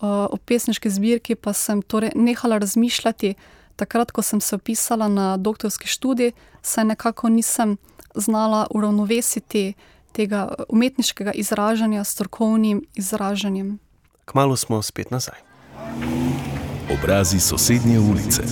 uh, 0.00 0.26
o 0.32 0.36
pesniški 0.36 0.90
zbirki 0.90 1.36
pa 1.36 1.52
sem 1.52 1.82
torej 1.82 2.16
nehala 2.16 2.58
razmišljati, 2.58 3.34
takrat, 3.80 4.12
ko 4.12 4.22
sem 4.22 4.40
se 4.40 4.56
opisala 4.56 5.08
na 5.08 5.36
doktorski 5.36 5.88
študij, 5.88 6.32
saj 6.62 6.84
nekako 6.84 7.28
nisem 7.28 7.76
znala 8.14 8.66
uravnovesiti 8.70 9.74
tega 10.12 10.54
umetniškega 10.68 11.32
izražanja 11.32 12.04
s 12.04 12.12
strokovnim 12.12 12.84
izražanjem. 12.94 13.78
Kmalo 14.24 14.56
smo 14.56 14.82
spet 14.82 15.10
nazaj. 15.10 15.38
Obrazi 16.90 17.40
sosednje 17.40 17.98
ulice. 17.98 18.42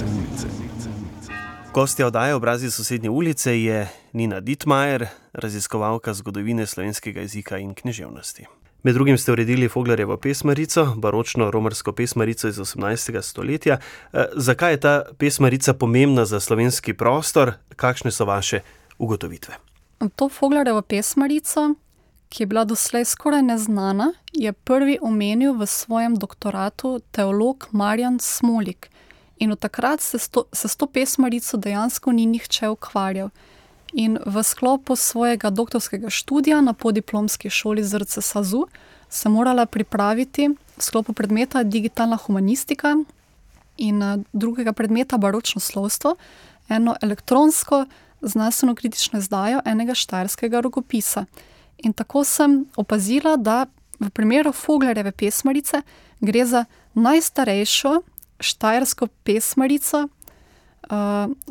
Gostja 1.74 2.06
oddaje 2.06 2.34
Obrazi 2.34 2.70
sosednje 2.70 3.10
ulice 3.10 3.62
je 3.62 3.88
Nina 4.12 4.40
Dietmajer, 4.40 5.06
raziskovalka 5.32 6.14
zgodovine 6.14 6.66
slovenskega 6.66 7.20
jezika 7.20 7.58
in 7.58 7.74
književnosti. 7.74 8.46
Med 8.82 8.94
drugim 8.94 9.18
ste 9.18 9.32
uredili 9.32 9.68
Foglarjevo 9.68 10.16
pesmarico, 10.16 10.94
baročno 10.96 11.50
romarsko 11.50 11.92
pesmarico 11.92 12.48
iz 12.48 12.56
18. 12.56 13.22
stoletja. 13.22 13.78
E, 14.12 14.24
zakaj 14.34 14.72
je 14.72 14.80
ta 14.80 15.02
pesmarica 15.18 15.74
pomembna 15.74 16.24
za 16.24 16.40
slovenski 16.40 16.94
prostor? 16.94 17.52
Kakšne 17.76 18.10
so 18.10 18.24
vaše 18.24 18.60
ugotovitve? 18.98 19.54
To 20.16 20.28
Foglarjevo 20.28 20.82
pesmarico, 20.82 21.74
ki 22.28 22.42
je 22.42 22.46
bila 22.46 22.64
doslej 22.64 23.04
skoraj 23.04 23.42
neznana, 23.42 24.12
je 24.32 24.52
prvi 24.52 24.98
omenil 25.02 25.58
v 25.58 25.66
svojem 25.66 26.14
doktoratu 26.14 27.00
teolog 27.10 27.68
Marjan 27.70 28.18
Smolik. 28.20 28.90
In 29.38 29.52
od 29.52 29.58
takrat 29.58 30.00
se, 30.00 30.18
sto, 30.18 30.44
se 30.52 30.68
s 30.68 30.76
to 30.76 30.86
pesmarico 30.86 31.56
dejansko 31.56 32.12
ni 32.12 32.26
nihče 32.26 32.68
ukvarjal. 32.68 33.28
In 33.92 34.18
v 34.26 34.42
sklopu 34.42 34.96
svojega 34.96 35.50
doktorskega 35.50 36.10
študija 36.10 36.60
na 36.60 36.72
podiplomski 36.72 37.50
šoli 37.50 37.84
ZRC 37.84 38.20
SAZU 38.20 38.66
sem 39.08 39.32
morala 39.32 39.66
pripraviti 39.66 40.48
v 40.48 40.82
sklopu 40.82 41.12
predmeta 41.12 41.62
digitalna 41.62 42.16
humanistika 42.16 42.96
in 43.76 44.02
eh, 44.02 44.18
drugega 44.32 44.72
predmeta 44.72 45.18
baročno 45.18 45.60
slovstvo 45.60 46.16
eno 46.68 46.96
elektronsko 47.02 47.86
znanstveno 48.20 48.74
kritično 48.74 49.18
izdajo 49.18 49.60
enega 49.64 49.94
štajerskega 49.94 50.60
rokopisa. 50.60 51.24
In 51.78 51.92
tako 51.92 52.24
sem 52.24 52.64
opazila, 52.76 53.36
da 53.36 53.66
v 54.00 54.10
primeru 54.10 54.52
Foglarjeve 54.52 55.12
pesmarice 55.12 55.82
gre 56.20 56.44
za 56.46 56.64
najstarejšo 56.94 58.00
štajersko 58.40 59.06
pesmarico, 59.24 60.08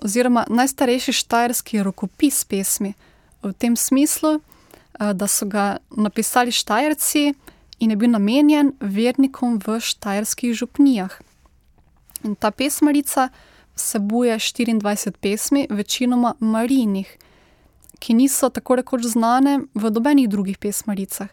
oziroma 0.04 0.45
najstarejši 0.50 1.13
štajerski 1.13 1.84
rokopis 1.84 2.43
pesmi, 2.45 2.93
v 3.43 3.54
tem 3.54 3.76
smislu, 3.76 4.38
uh, 4.38 5.13
da 5.13 5.28
so 5.28 5.45
ga 5.45 5.78
napisali 5.91 6.52
štajerci 6.52 7.34
in 7.80 7.91
je 7.91 7.97
bil 7.97 8.10
namenjen 8.10 8.73
vernikom 8.80 9.60
v 9.62 9.80
štajerskih 9.80 10.54
župnijah. 10.54 11.13
In 12.26 12.36
ta 12.36 12.52
pesmarica 12.52 13.30
vsebuje 13.78 14.34
24 14.39 15.12
pesmi, 15.21 15.67
večinoma 15.69 16.34
marinih, 16.39 17.17
ki 18.00 18.13
niso 18.13 18.50
tako 18.50 18.76
rekoč 18.82 19.06
znane 19.06 19.60
v 19.73 19.89
dobenih 19.89 20.30
drugih 20.30 20.58
pesmaricah. 20.58 21.30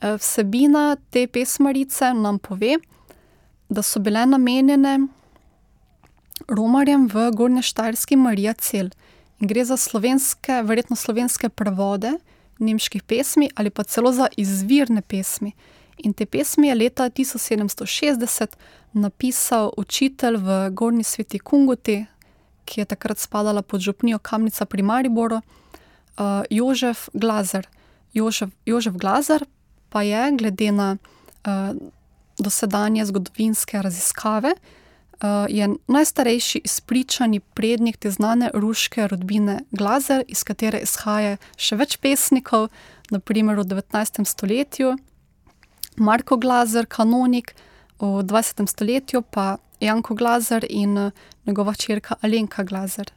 Uh, 0.00 0.16
vsebina 0.16 0.96
te 1.10 1.26
pesmarice 1.26 2.14
nam 2.14 2.38
pove, 2.38 2.80
da 3.68 3.82
so 3.82 4.00
bile 4.00 4.26
namenjene 4.26 4.98
romarjem 6.48 7.06
v 7.08 7.30
Gornje 7.30 7.62
Štajerski 7.62 8.16
Marija 8.16 8.54
Cel. 8.54 8.90
In 9.40 9.48
gre 9.48 9.64
za 9.64 9.76
slovenske, 9.76 10.62
verjetno 10.62 10.96
slovenske 10.96 11.48
prevode 11.48 12.18
nemških 12.58 13.02
pesmi 13.02 13.48
ali 13.54 13.70
pa 13.70 13.82
celo 13.82 14.12
za 14.12 14.28
izvirne 14.36 15.02
pesmi. 15.02 15.52
In 15.98 16.12
te 16.12 16.26
pesmi 16.26 16.68
je 16.68 16.74
leta 16.74 17.10
1760 17.10 18.46
napisal 18.92 19.72
učitelj 19.76 20.36
v 20.36 20.70
Gornji 20.70 21.04
Sveti 21.04 21.38
Kunguti, 21.38 22.04
ki 22.64 22.80
je 22.80 22.84
takrat 22.84 23.18
spadala 23.18 23.62
pod 23.62 23.80
župnijo 23.80 24.18
Kamnica 24.18 24.64
pri 24.64 24.82
Mariboru, 24.82 25.36
uh, 25.36 26.42
Jožef 26.50 27.08
Glazer. 27.12 27.68
Jožef, 28.12 28.50
Jožef 28.66 28.94
Glazer 28.94 29.44
pa 29.88 30.02
je, 30.02 30.32
glede 30.32 30.72
na 30.72 30.96
uh, 30.96 31.76
dosedanje 32.38 33.04
zgodovinske 33.04 33.82
raziskave, 33.82 34.54
uh, 34.56 34.83
je 35.48 35.68
najstarejši 35.86 36.60
izpričani 36.64 37.40
prednik 37.40 37.96
te 37.96 38.10
znane 38.10 38.50
ruške 38.54 39.06
rodbine 39.08 39.60
Glazer, 39.70 40.24
iz 40.28 40.42
katere 40.44 40.80
izhaja 40.82 41.36
še 41.56 41.76
več 41.76 41.96
pesnikov, 42.02 42.68
naprimer 43.10 43.56
v 43.60 43.64
19. 43.64 44.24
stoletju, 44.26 44.96
Marko 45.96 46.36
Glazer, 46.36 46.86
kanonik, 46.86 47.54
v 48.00 48.22
20. 48.22 48.66
stoletju 48.66 49.22
pa 49.22 49.56
Janko 49.80 50.14
Glazer 50.14 50.66
in 50.68 50.98
uh, 50.98 51.12
njegova 51.46 51.74
črka 51.74 52.14
Alenka 52.20 52.64
Glazer. 52.64 53.12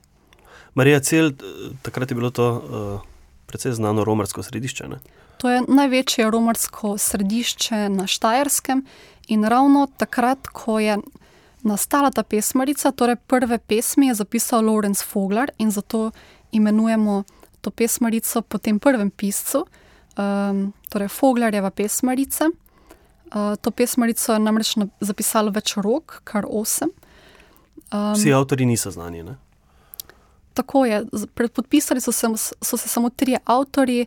Marija 0.74 1.00
Cel, 1.00 1.32
takrat 1.82 2.12
je 2.12 2.16
bilo 2.16 2.30
to 2.30 2.52
uh, 2.52 3.02
precej 3.46 3.72
znano 3.72 4.04
romarsko 4.04 4.44
središče. 4.44 4.88
Ne? 4.88 5.00
To 5.38 5.50
je 5.50 5.62
največje 5.68 6.30
romarsko 6.32 6.98
središče 6.98 7.90
na 7.90 8.08
Štajerskem 8.08 8.86
in 9.28 9.46
ravno 9.46 9.88
takrat, 9.98 10.48
ko 10.48 10.80
je 10.80 10.98
nastala 11.64 12.12
ta 12.12 12.24
pesmarica, 12.24 12.92
torej 12.92 13.16
prve 13.28 13.58
pesmi 13.58 14.08
je 14.08 14.14
zapisal 14.14 14.66
Lorenz 14.66 15.04
Foglar 15.04 15.52
in 15.58 15.72
zato 15.72 16.12
imenujemo 16.52 17.24
to 17.62 17.72
pesmarico 17.72 18.42
po 18.42 18.58
tem 18.58 18.80
prvem 18.80 19.10
piscu, 19.10 19.66
um, 20.18 20.74
torej 20.90 21.08
Foglarjeva 21.08 21.70
pesmarica. 21.70 22.50
Uh, 23.28 23.56
to 23.62 23.72
pesmarico 23.72 24.34
je 24.34 24.40
namreč 24.40 24.78
zapisalo 25.00 25.52
več 25.52 25.76
rok, 25.76 26.22
kar 26.24 26.46
osem. 26.48 26.94
Um, 27.92 28.14
Vsi 28.16 28.34
avtori 28.34 28.66
niso 28.66 28.92
znani. 28.92 29.24
Ne? 29.24 29.36
Tako 30.54 30.86
je. 30.86 31.04
Podpisali 31.54 32.02
so 32.02 32.12
se, 32.12 32.28
so 32.38 32.78
se 32.78 32.90
samo 32.90 33.10
tri 33.10 33.36
avtori, 33.46 34.06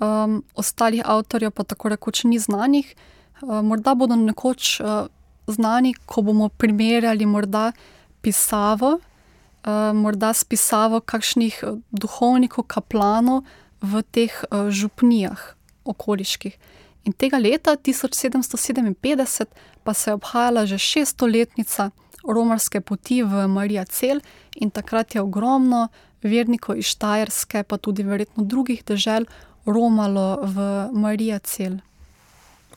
um, 0.00 0.42
ostalih 0.54 1.02
avtorjev 1.04 1.50
pa 1.50 1.64
tako 1.64 1.88
rekoč 1.88 2.24
ni 2.24 2.38
znanih. 2.38 2.94
Uh, 3.42 3.60
morda 3.64 3.94
bodo 3.94 4.16
nekoč 4.16 4.80
uh, 4.80 5.08
znani, 5.50 5.94
ko 6.06 6.22
bomo 6.22 6.48
primerjali 6.48 7.26
morda 7.26 7.72
pisavo, 8.20 8.98
uh, 8.98 9.92
morda 9.94 10.32
s 10.34 10.44
pisavo 10.44 11.00
kakšnih 11.00 11.64
duhovnikov, 11.90 12.64
kaplanov 12.66 13.44
v 13.80 14.02
teh 14.02 14.32
uh, 14.50 14.68
župnijah 14.70 15.54
okoliških. 15.84 16.58
In 17.04 17.12
tega 17.12 17.38
leta 17.38 17.76
1757 17.76 19.46
pa 19.84 19.94
se 19.94 20.10
je 20.10 20.14
obhajala 20.14 20.66
že 20.66 20.78
šestoletnica 20.78 21.90
romarske 22.28 22.80
poti 22.80 23.22
v 23.22 23.48
Marija 23.48 23.84
Cel 23.84 24.20
in 24.54 24.70
takrat 24.70 25.14
je 25.14 25.20
ogromno 25.20 25.88
vernikov 26.22 26.76
iz 26.76 26.84
Štajerske, 26.84 27.62
pa 27.64 27.78
tudi 27.78 28.02
verjetno 28.02 28.44
drugih 28.44 28.84
dežel, 28.84 29.24
romalo 29.64 30.40
v 30.42 30.88
Marija 30.92 31.38
Cel. 31.38 31.80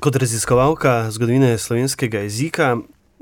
Kot 0.03 0.15
raziskovalka 0.19 1.11
zgodovine 1.15 1.57
slovenskega 1.57 2.25
jezika, 2.25 2.73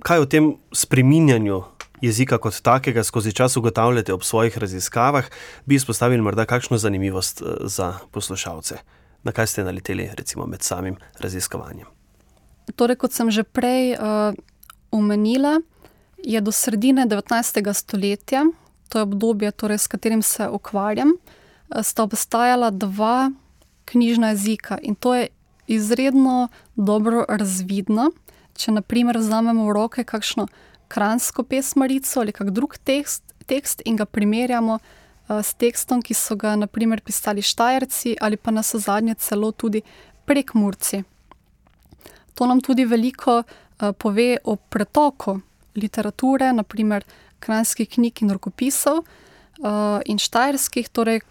kaj 0.01 0.19
o 0.19 0.25
tem 0.25 0.45
spreminjanju 0.73 1.59
jezika 2.01 2.39
kot 2.41 2.55
takega 2.65 3.03
skozi 3.05 3.33
čas 3.37 3.57
ugotavljate 3.57 4.13
ob 4.13 4.23
svojih 4.23 4.57
raziskavah, 4.57 5.27
bi 5.65 5.75
izpostavili 5.75 6.21
morda 6.21 6.45
kakšno 6.49 6.77
zanimivost 6.81 7.41
eh, 7.41 7.45
za 7.69 7.93
poslušalce? 8.11 8.77
Na 9.23 9.31
kaj 9.31 9.47
ste 9.47 9.63
naleteli, 9.63 10.09
recimo, 10.17 10.47
med 10.49 10.65
samim 10.65 10.95
raziskovanjem? 11.19 11.85
Torej, 12.75 12.97
kot 12.97 13.13
sem 13.13 13.29
že 13.31 13.43
prej 13.43 13.93
uh, 13.93 14.33
omenila, 14.91 15.59
je 16.17 16.41
do 16.41 16.51
sredine 16.51 17.05
19. 17.05 17.73
stoletja, 17.73 18.41
to 18.89 18.97
je 18.97 19.03
obdobje, 19.03 19.51
torej, 19.51 19.77
s 19.77 19.87
katerim 19.87 20.25
se 20.25 20.49
ukvarjam, 20.49 21.13
eh, 21.13 21.83
sta 21.83 22.03
obstajala 22.09 22.71
dva 22.71 23.29
knjižna 23.85 24.33
jezika 24.33 24.79
in 24.81 24.95
to 24.95 25.13
je 25.15 25.29
izredno 25.67 26.47
dobro 26.75 27.25
razvidno. 27.29 28.11
Če, 28.57 28.71
na 28.71 28.81
primer, 28.81 29.17
vzamemo 29.17 29.65
v 29.67 29.75
roke 29.75 30.03
kakšno 30.03 30.47
kransko 30.91 31.43
pesmarico 31.43 32.19
ali 32.19 32.31
kak 32.35 32.51
drug 32.51 32.75
tekst, 32.83 33.23
tekst 33.47 33.81
in 33.85 33.95
ga 33.95 34.05
primerjamo 34.05 34.77
uh, 34.77 35.39
s 35.39 35.53
tekstom, 35.53 36.01
ki 36.01 36.13
so 36.13 36.35
ga, 36.35 36.55
na 36.59 36.67
primer, 36.67 37.01
pisali 37.01 37.41
Štajerci 37.41 38.17
ali 38.21 38.37
pa 38.37 38.51
na 38.51 38.61
zadnje 38.61 39.15
celo 39.15 39.51
tudi 39.51 39.81
prekmurci. 40.25 41.03
To 42.35 42.47
nam 42.47 42.61
tudi 42.61 42.85
veliko 42.85 43.41
uh, 43.41 43.91
pove 43.97 44.37
o 44.43 44.55
pretoku 44.55 45.39
literature, 45.75 46.51
naprimer 46.53 47.05
kranskih 47.39 47.89
knjig 47.89 48.21
in 48.21 48.31
rokopisov 48.35 49.01
uh, 49.01 49.99
in 50.05 50.19
štajerskih, 50.19 50.89
torej 50.89 51.21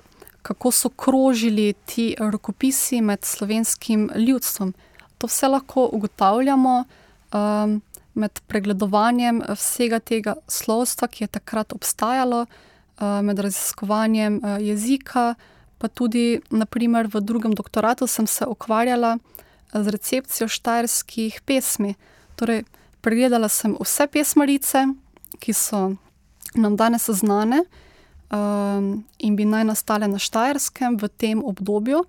kako 0.43 0.71
so 0.71 0.89
krožili 0.89 1.75
ti 1.85 2.17
rokopisi 2.19 3.01
med 3.01 3.25
slovenskim 3.25 4.11
ljudstvom. 4.17 4.75
To 5.19 5.27
vse 5.27 5.49
lahko 5.49 5.89
ugotavljamo 5.93 6.85
um, 7.33 7.83
med 8.15 8.41
pregledovanjem 8.47 9.43
vsega 9.55 9.99
tega 9.99 10.35
slovstva, 10.49 11.09
ki 11.09 11.25
je 11.25 11.29
takrat 11.29 11.73
obstajalo, 11.73 12.47
uh, 12.47 13.21
med 13.23 13.39
raziskovanjem 13.39 14.41
uh, 14.43 14.57
jezika, 14.63 15.35
pa 15.79 15.89
tudi, 15.89 16.41
naprimer, 16.51 17.09
v 17.09 17.21
drugem 17.21 17.55
doktoratu 17.55 18.07
sem 18.07 18.27
se 18.27 18.47
ukvarjala 18.47 19.19
z 19.73 19.89
recepcijo 19.89 20.49
štajerskih 20.49 21.41
pesmi. 21.45 21.95
Torej, 22.37 22.65
pregledala 23.01 23.49
sem 23.49 23.77
vse 23.81 24.07
pesmarice, 24.07 24.87
ki 25.39 25.53
so 25.53 25.93
nam 26.55 26.77
danes 26.77 27.09
znane 27.09 27.65
um, 28.31 29.05
in 29.19 29.37
bi 29.37 29.45
naj 29.45 29.65
nastale 29.65 30.09
na 30.09 30.19
Štajerskem 30.19 30.97
v 30.97 31.09
tem 31.09 31.45
obdobju, 31.45 32.05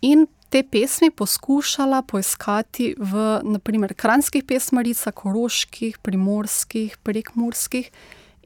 in 0.00 0.26
te 0.48 0.62
pesmi 0.62 1.10
poskušala 1.10 2.02
poiskati 2.08 2.94
v, 2.98 3.40
naprimer, 3.44 3.92
kranskih 3.94 4.44
pesmaricah, 4.44 5.12
koroških, 5.12 5.98
primorskih, 6.02 6.96
prekmurskih, 7.02 7.90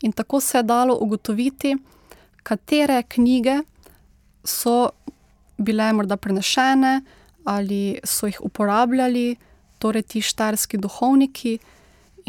in 0.03 0.12
tako 0.12 0.41
se 0.41 0.59
je 0.59 0.62
dalo 0.62 0.99
ugotoviti, 0.99 1.77
katere 2.43 3.03
knjige 3.03 3.61
so 4.45 4.91
bile 5.59 5.93
morda 5.93 6.17
prenešene 6.17 7.01
ali 7.45 8.01
so 8.05 8.27
jih 8.27 8.41
uporabljali, 8.43 9.37
torej 9.79 10.03
ti 10.03 10.23
štajerski 10.23 10.79
duhovniki. 10.79 11.59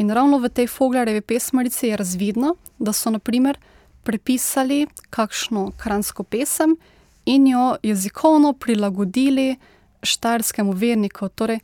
In 0.02 0.10
ravno 0.10 0.38
v 0.42 0.50
tej 0.50 0.66
Foglarjevi 0.66 1.20
pesmarici 1.20 1.86
je 1.86 1.96
razvidno, 1.96 2.56
da 2.78 2.92
so 2.92 3.10
naprimer 3.14 3.58
prepisali 4.04 4.86
kakšno 5.10 5.72
kransko 5.80 6.22
pesem 6.22 6.76
in 7.24 7.46
jo 7.46 7.76
jezikovno 7.82 8.52
prilagodili 8.52 9.56
štajerskemu 10.02 10.72
verniku. 10.72 11.28
Torej, 11.28 11.58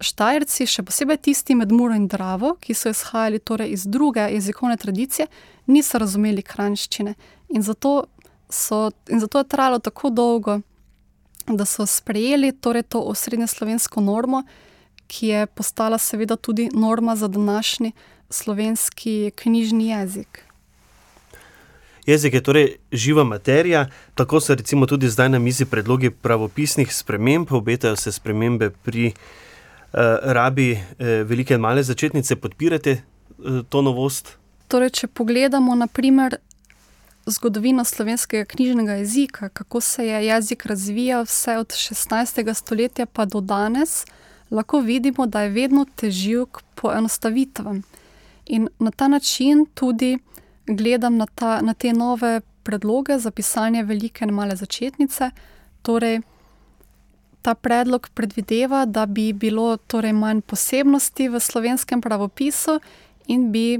štajerci, 0.00 0.66
še 0.66 0.84
posebej 0.86 1.18
tisti 1.26 1.56
med 1.58 1.72
Muro 1.74 1.96
in 1.98 2.06
Dravo, 2.08 2.54
ki 2.62 2.74
so 2.74 2.92
izhajali 2.94 3.42
torej 3.42 3.74
iz 3.74 3.84
druge 3.86 4.28
jezikovne 4.30 4.76
tradicije, 4.76 5.26
niso 5.66 5.98
razumeli 5.98 6.42
kranščine. 6.42 7.14
In 7.50 7.66
zato, 7.66 8.06
so, 8.48 8.88
in 9.10 9.20
zato 9.20 9.42
je 9.42 9.50
trajalo 9.50 9.78
tako 9.78 10.10
dolgo, 10.10 10.60
da 11.50 11.66
so 11.66 11.86
sprejeli 11.86 12.52
torej 12.52 12.86
to 12.88 13.02
osrednje 13.10 13.50
slovensko 13.50 14.00
normo 14.00 14.44
ki 15.10 15.26
je 15.26 15.46
postala 15.46 15.98
seveda 15.98 16.36
tudi 16.36 16.68
norma 16.72 17.16
za 17.16 17.28
današnji 17.28 17.92
slovenski 18.30 19.32
knjižni 19.34 19.88
jezik. 19.88 20.44
Jezik 22.06 22.34
je 22.34 22.42
torej 22.42 22.76
živa 22.92 23.24
materija, 23.24 23.86
tako 24.14 24.40
so 24.40 24.54
recimo 24.54 24.86
tudi 24.86 25.08
zdaj 25.08 25.28
na 25.28 25.38
mizi 25.38 25.64
predlogi 25.64 26.10
pravopisnih 26.10 26.94
sprememb, 26.94 27.52
obetajo 27.52 27.96
se 27.96 28.12
spremembe 28.12 28.70
pri 28.70 29.06
uh, 29.06 30.00
rabi 30.22 30.72
uh, 30.72 31.06
velike 31.24 31.54
in 31.54 31.60
male 31.60 31.82
začetnice. 31.82 32.36
Podpirate 32.36 33.02
uh, 33.38 33.60
to 33.68 33.82
novost? 33.82 34.36
Torej, 34.68 34.90
če 34.90 35.06
pogledamo 35.06 35.74
naprimer 35.74 36.36
zgodovino 37.26 37.84
slovenskega 37.84 38.44
knjižnega 38.44 38.92
jezika, 38.92 39.48
kako 39.48 39.80
se 39.80 40.06
je 40.06 40.26
jezik 40.26 40.66
razvijal 40.66 41.24
vse 41.24 41.56
od 41.58 41.68
16. 41.68 42.54
stoletja 42.54 43.06
pa 43.06 43.24
do 43.24 43.40
danes, 43.40 44.04
lahko 44.50 44.80
vidimo, 44.80 45.26
da 45.26 45.42
je 45.42 45.48
vedno 45.48 45.86
težil 45.96 46.46
k 46.46 46.62
poenostavitvam. 46.74 47.82
In 48.46 48.68
na 48.78 48.90
ta 48.90 49.08
način 49.08 49.66
tudi 49.74 50.18
gledam 50.66 51.16
na, 51.16 51.26
ta, 51.26 51.60
na 51.60 51.74
te 51.74 51.92
nove 51.92 52.40
predloge 52.62 53.18
za 53.18 53.30
pisanje 53.30 53.82
velike 53.82 54.24
in 54.24 54.34
male 54.34 54.56
začetnice. 54.56 55.30
Torej, 55.82 56.20
ta 57.42 57.54
predlog 57.54 58.08
predvideva, 58.14 58.84
da 58.84 59.06
bi 59.06 59.32
bilo 59.32 59.76
torej 59.76 60.12
manj 60.12 60.40
posebnosti 60.40 61.28
v 61.28 61.40
slovenskem 61.40 62.00
pravopisu 62.00 62.80
in 63.26 63.52
bi 63.52 63.78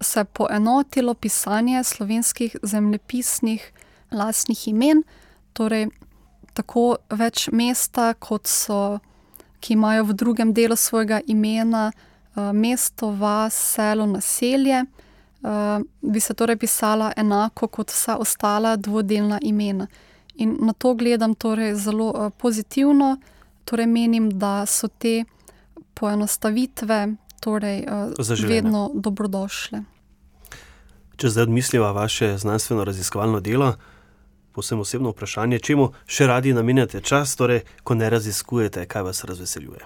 se 0.00 0.24
poenotilo 0.24 1.14
pisanje 1.14 1.84
slovenskih 1.84 2.56
zemljepisnih 2.62 3.72
lastnih 4.10 4.68
imen, 4.68 5.02
torej 5.52 5.88
tako 6.54 6.96
več 7.10 7.48
mesta, 7.52 8.14
kot 8.14 8.46
so 8.46 9.00
ki 9.60 9.72
imajo 9.72 10.04
v 10.04 10.12
drugem 10.12 10.52
delu 10.54 10.76
svojega 10.76 11.20
imena 11.26 11.92
uh, 11.92 12.52
mesto, 12.52 13.10
vas, 13.10 13.54
selo, 13.54 14.06
naselje, 14.06 14.84
bi 16.00 16.20
se 16.20 16.34
torej 16.34 16.56
pisala 16.56 17.12
enako 17.16 17.66
kot 17.66 17.90
vsa 17.90 18.16
ostala 18.16 18.76
dvodelna 18.76 19.38
imena. 19.42 19.86
In 20.34 20.56
na 20.60 20.72
to 20.72 20.94
gledam 20.94 21.34
torej 21.34 21.74
zelo 21.74 22.08
uh, 22.10 22.32
pozitivno, 22.38 23.16
torej 23.64 23.86
menim, 23.86 24.30
da 24.38 24.66
so 24.66 24.88
te 24.88 25.24
poenostavitve 25.94 27.08
torej, 27.40 27.84
uh, 28.18 28.48
vedno 28.48 28.90
dobrodošle. 28.94 29.82
Če 31.16 31.28
zdaj 31.28 31.42
odmisliva 31.42 31.92
vaše 31.92 32.38
znanstveno 32.38 32.84
raziskovalno 32.84 33.40
delo, 33.40 33.74
posebno 34.52 34.82
osebno 34.82 35.12
vprašanje, 35.12 35.58
čemu 35.58 35.90
še 36.06 36.26
radi 36.26 36.52
namenjate 36.56 37.00
čas, 37.00 37.36
torej, 37.36 37.60
ko 37.84 37.94
ne 37.94 38.10
raziskujete, 38.10 38.86
kaj 38.86 39.02
vas 39.02 39.24
razveseljuje. 39.24 39.84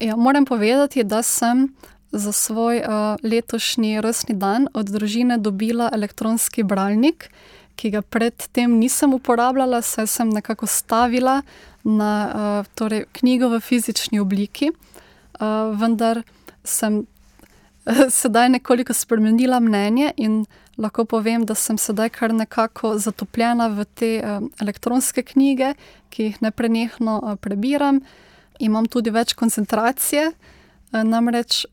Ja, 0.00 0.16
moram 0.16 0.44
povedati, 0.44 1.04
da 1.04 1.22
sem 1.22 1.68
za 2.12 2.32
svoj 2.32 2.82
uh, 2.82 3.16
letošnji 3.22 4.00
rojstni 4.00 4.34
dan 4.34 4.68
od 4.74 4.90
družine 4.90 5.38
dobila 5.38 5.90
elektronski 5.92 6.62
bralnik, 6.62 7.30
ki 7.76 7.90
ga 7.90 8.02
predtem 8.02 8.78
nisem 8.78 9.14
uporabljala, 9.14 9.82
saj 9.82 10.06
sem 10.06 10.28
nekako 10.28 10.66
stavila 10.66 11.42
na 11.84 12.12
uh, 12.28 12.66
torej, 12.74 13.06
knjigo 13.12 13.48
v 13.48 13.60
fizični 13.60 14.20
obliki, 14.20 14.70
uh, 14.70 15.72
vendar 15.78 16.22
sem 16.64 17.06
sedaj 18.20 18.48
nekoliko 18.48 18.94
spremenila 18.94 19.60
mnenje 19.60 20.12
in 20.16 20.44
lahko 20.78 21.04
povem, 21.04 21.44
da 21.46 21.54
sem 21.54 21.78
sedaj 21.78 22.08
kar 22.08 22.34
nekako 22.34 22.98
zatopljena 22.98 23.68
v 23.68 23.84
te 23.94 24.12
uh, 24.20 24.44
elektronske 24.60 25.22
knjige, 25.22 25.74
ki 26.10 26.30
jih 26.30 26.42
ne 26.42 26.50
prenehno 26.50 27.20
uh, 27.22 27.36
prebiram. 27.40 28.00
Imam 28.58 28.86
tudi 28.86 29.10
več 29.10 29.32
koncentracije, 29.32 30.32
uh, 30.32 31.02
namreč 31.04 31.64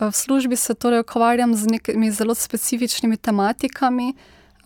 v 0.00 0.12
službi 0.12 0.56
se 0.56 0.74
torej 0.74 1.00
ukvarjam 1.00 1.54
z 1.54 1.66
nekimi 1.66 2.10
zelo 2.10 2.34
specifičnimi 2.34 3.16
tematikami. 3.16 4.14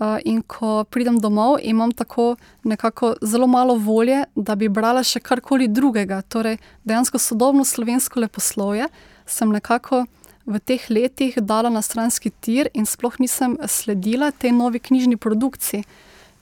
Uh, 0.01 0.18
in 0.25 0.42
ko 0.42 0.85
pridem 0.85 1.21
domov, 1.21 1.59
imam 1.62 1.92
tako 1.92 2.37
nekako 2.64 3.14
zelo 3.23 3.47
malo 3.47 3.75
volje, 3.75 4.25
da 4.35 4.55
bi 4.55 4.68
brala 4.68 5.05
še 5.05 5.21
karkoli 5.21 5.68
drugega. 5.68 6.23
Torej, 6.23 6.57
dejansko 6.85 7.18
sodobno 7.18 7.64
slovensko 7.64 8.21
leposlovje 8.21 8.88
sem 9.27 9.53
nekako 9.53 10.07
v 10.47 10.59
teh 10.59 10.90
letih 10.90 11.38
dala 11.38 11.71
na 11.71 11.83
stranski 11.83 12.33
tir 12.40 12.71
in 12.75 12.87
sploh 12.87 13.21
nisem 13.23 13.55
sledila 13.68 14.33
tej 14.33 14.53
novi 14.53 14.83
knjižni 14.83 15.16
produkciji. 15.16 15.85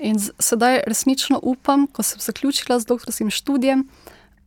In 0.00 0.16
sedaj 0.16 0.80
resnično 0.88 1.40
upam, 1.42 1.84
ko 1.86 2.02
sem 2.02 2.20
zaključila 2.20 2.80
z 2.80 2.88
doktorskim 2.88 3.30
študijem, 3.30 3.84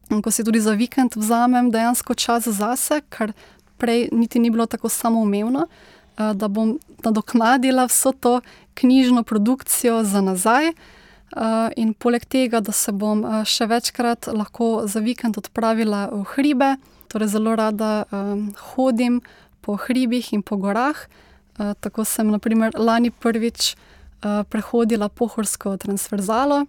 ko 0.09 0.31
si 0.31 0.43
tudi 0.43 0.59
za 0.59 0.73
vikend 0.73 1.13
vzamem 1.15 1.69
dejansko 1.71 2.13
čas 2.13 2.49
zase, 2.49 3.01
ker 3.09 3.33
prej 3.77 4.09
niti 4.11 4.39
ni 4.39 4.49
bilo 4.49 4.65
tako 4.65 4.89
samoumevno, 4.89 5.67
uh, 5.67 6.33
da 6.33 6.47
bom 6.47 6.77
nadoknadila 7.03 7.85
vso 7.85 8.11
to 8.11 8.41
knjižno 8.73 9.23
produkcijo 9.23 10.03
za 10.03 10.21
nazaj. 10.21 10.73
Uh, 11.33 11.71
in 11.75 11.93
poleg 11.93 12.25
tega, 12.25 12.59
da 12.61 12.71
se 12.71 12.91
bom 12.91 13.23
uh, 13.25 13.41
še 13.41 13.65
večkrat 13.65 14.27
lahko 14.29 14.85
za 14.85 15.01
vikend 15.01 15.37
odpravila 15.41 16.05
v 16.11 16.21
hribe, 16.35 16.75
torej 17.09 17.33
zelo 17.33 17.55
rada 17.57 18.03
um, 18.11 18.51
hodim 18.73 19.21
po 19.65 19.73
hribih 19.81 20.33
in 20.33 20.43
po 20.45 20.59
gorah. 20.61 21.07
Uh, 21.57 21.73
tako 21.81 22.05
sem, 22.05 22.29
naprimer, 22.29 22.77
lani 22.77 23.09
prvič 23.09 23.73
uh, 23.73 24.45
prehodila 24.45 25.09
pohorsko 25.09 25.73
transverzalo 25.81 26.65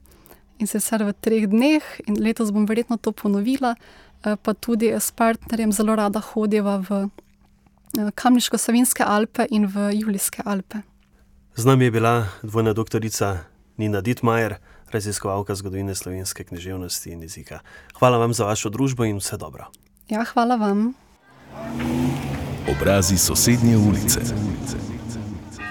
in 0.56 0.70
sicer 0.70 1.04
v 1.04 1.12
treh 1.12 1.44
dneh, 1.50 1.84
in 2.08 2.16
letos 2.16 2.48
bom 2.54 2.64
verjetno 2.64 2.96
to 2.96 3.12
ponovila, 3.12 3.74
uh, 3.76 4.03
pa 4.42 4.54
tudi 4.54 4.92
s 4.92 5.12
partnerjem 5.12 5.72
zelo 5.72 5.96
rada 5.96 6.20
hodiva 6.20 6.78
v 6.88 6.90
uh, 7.04 8.10
Kamniško-Savinske 8.14 9.04
Alpe 9.06 9.46
in 9.50 9.66
v 9.66 9.92
Julijske 9.92 10.42
Alpe. 10.44 10.82
Z 11.56 11.64
nami 11.64 11.84
je 11.84 11.90
bila 11.90 12.26
dvojna 12.42 12.72
doktorica 12.72 13.38
Nina 13.76 14.00
Dietmajer, 14.00 14.56
raziskovalka 14.90 15.54
zgodovine 15.54 15.94
slovenske 15.94 16.44
književnosti 16.44 17.10
in 17.10 17.22
jezika. 17.22 17.60
Hvala 17.98 18.18
vam 18.18 18.34
za 18.34 18.44
vašo 18.44 18.70
družbo 18.70 19.04
in 19.04 19.16
vse 19.16 19.36
dobro. 19.36 19.66
Ja, 20.08 20.24
hvala 20.24 20.56
vam. 20.56 20.92
Obrazi 22.70 23.18
sosednje 23.18 23.76
ulice. 23.76 24.20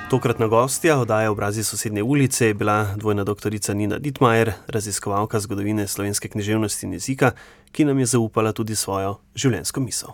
Tokratna 0.10 0.48
gostja 0.48 0.98
oddaje 1.00 1.30
Obrazi 1.30 1.64
sosednje 1.64 2.04
ulice 2.04 2.48
je 2.48 2.54
bila 2.54 2.96
dvojna 2.96 3.24
doktorica 3.24 3.74
Nina 3.74 3.98
Dietmajer, 4.00 4.52
raziskovalka 4.68 5.40
zgodovine 5.40 5.88
slovenske 5.88 6.28
književnosti 6.28 6.86
in 6.86 6.94
jezika, 6.94 7.32
ki 7.74 7.86
nam 7.86 8.00
je 8.00 8.06
zaupala 8.16 8.54
tudi 8.54 8.76
svojo 8.76 9.18
življenjsko 9.36 9.82
misel. 9.82 10.14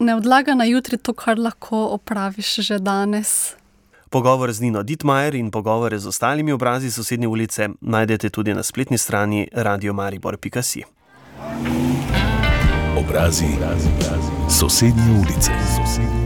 Ne 0.00 0.14
odlaga 0.16 0.54
na 0.54 0.64
jutri 0.64 0.96
to, 0.96 1.12
kar 1.12 1.38
lahko 1.38 1.90
opraviš 1.98 2.54
že 2.64 2.78
danes. 2.78 3.54
Pogovor 4.10 4.52
z 4.52 4.64
Nino 4.64 4.82
Dietmajer 4.82 5.34
in 5.34 5.50
pogovore 5.50 5.98
z 5.98 6.06
ostalimi 6.06 6.52
obrazi 6.52 6.90
sosednje 6.90 7.28
ulice 7.28 7.68
najdete 7.80 8.30
tudi 8.30 8.54
na 8.54 8.62
spletni 8.62 8.98
strani 8.98 9.46
radiomaribor.si. 9.52 10.82
Obrazi 12.98 13.54
sosednje 14.48 15.12
ulice. 15.20 16.19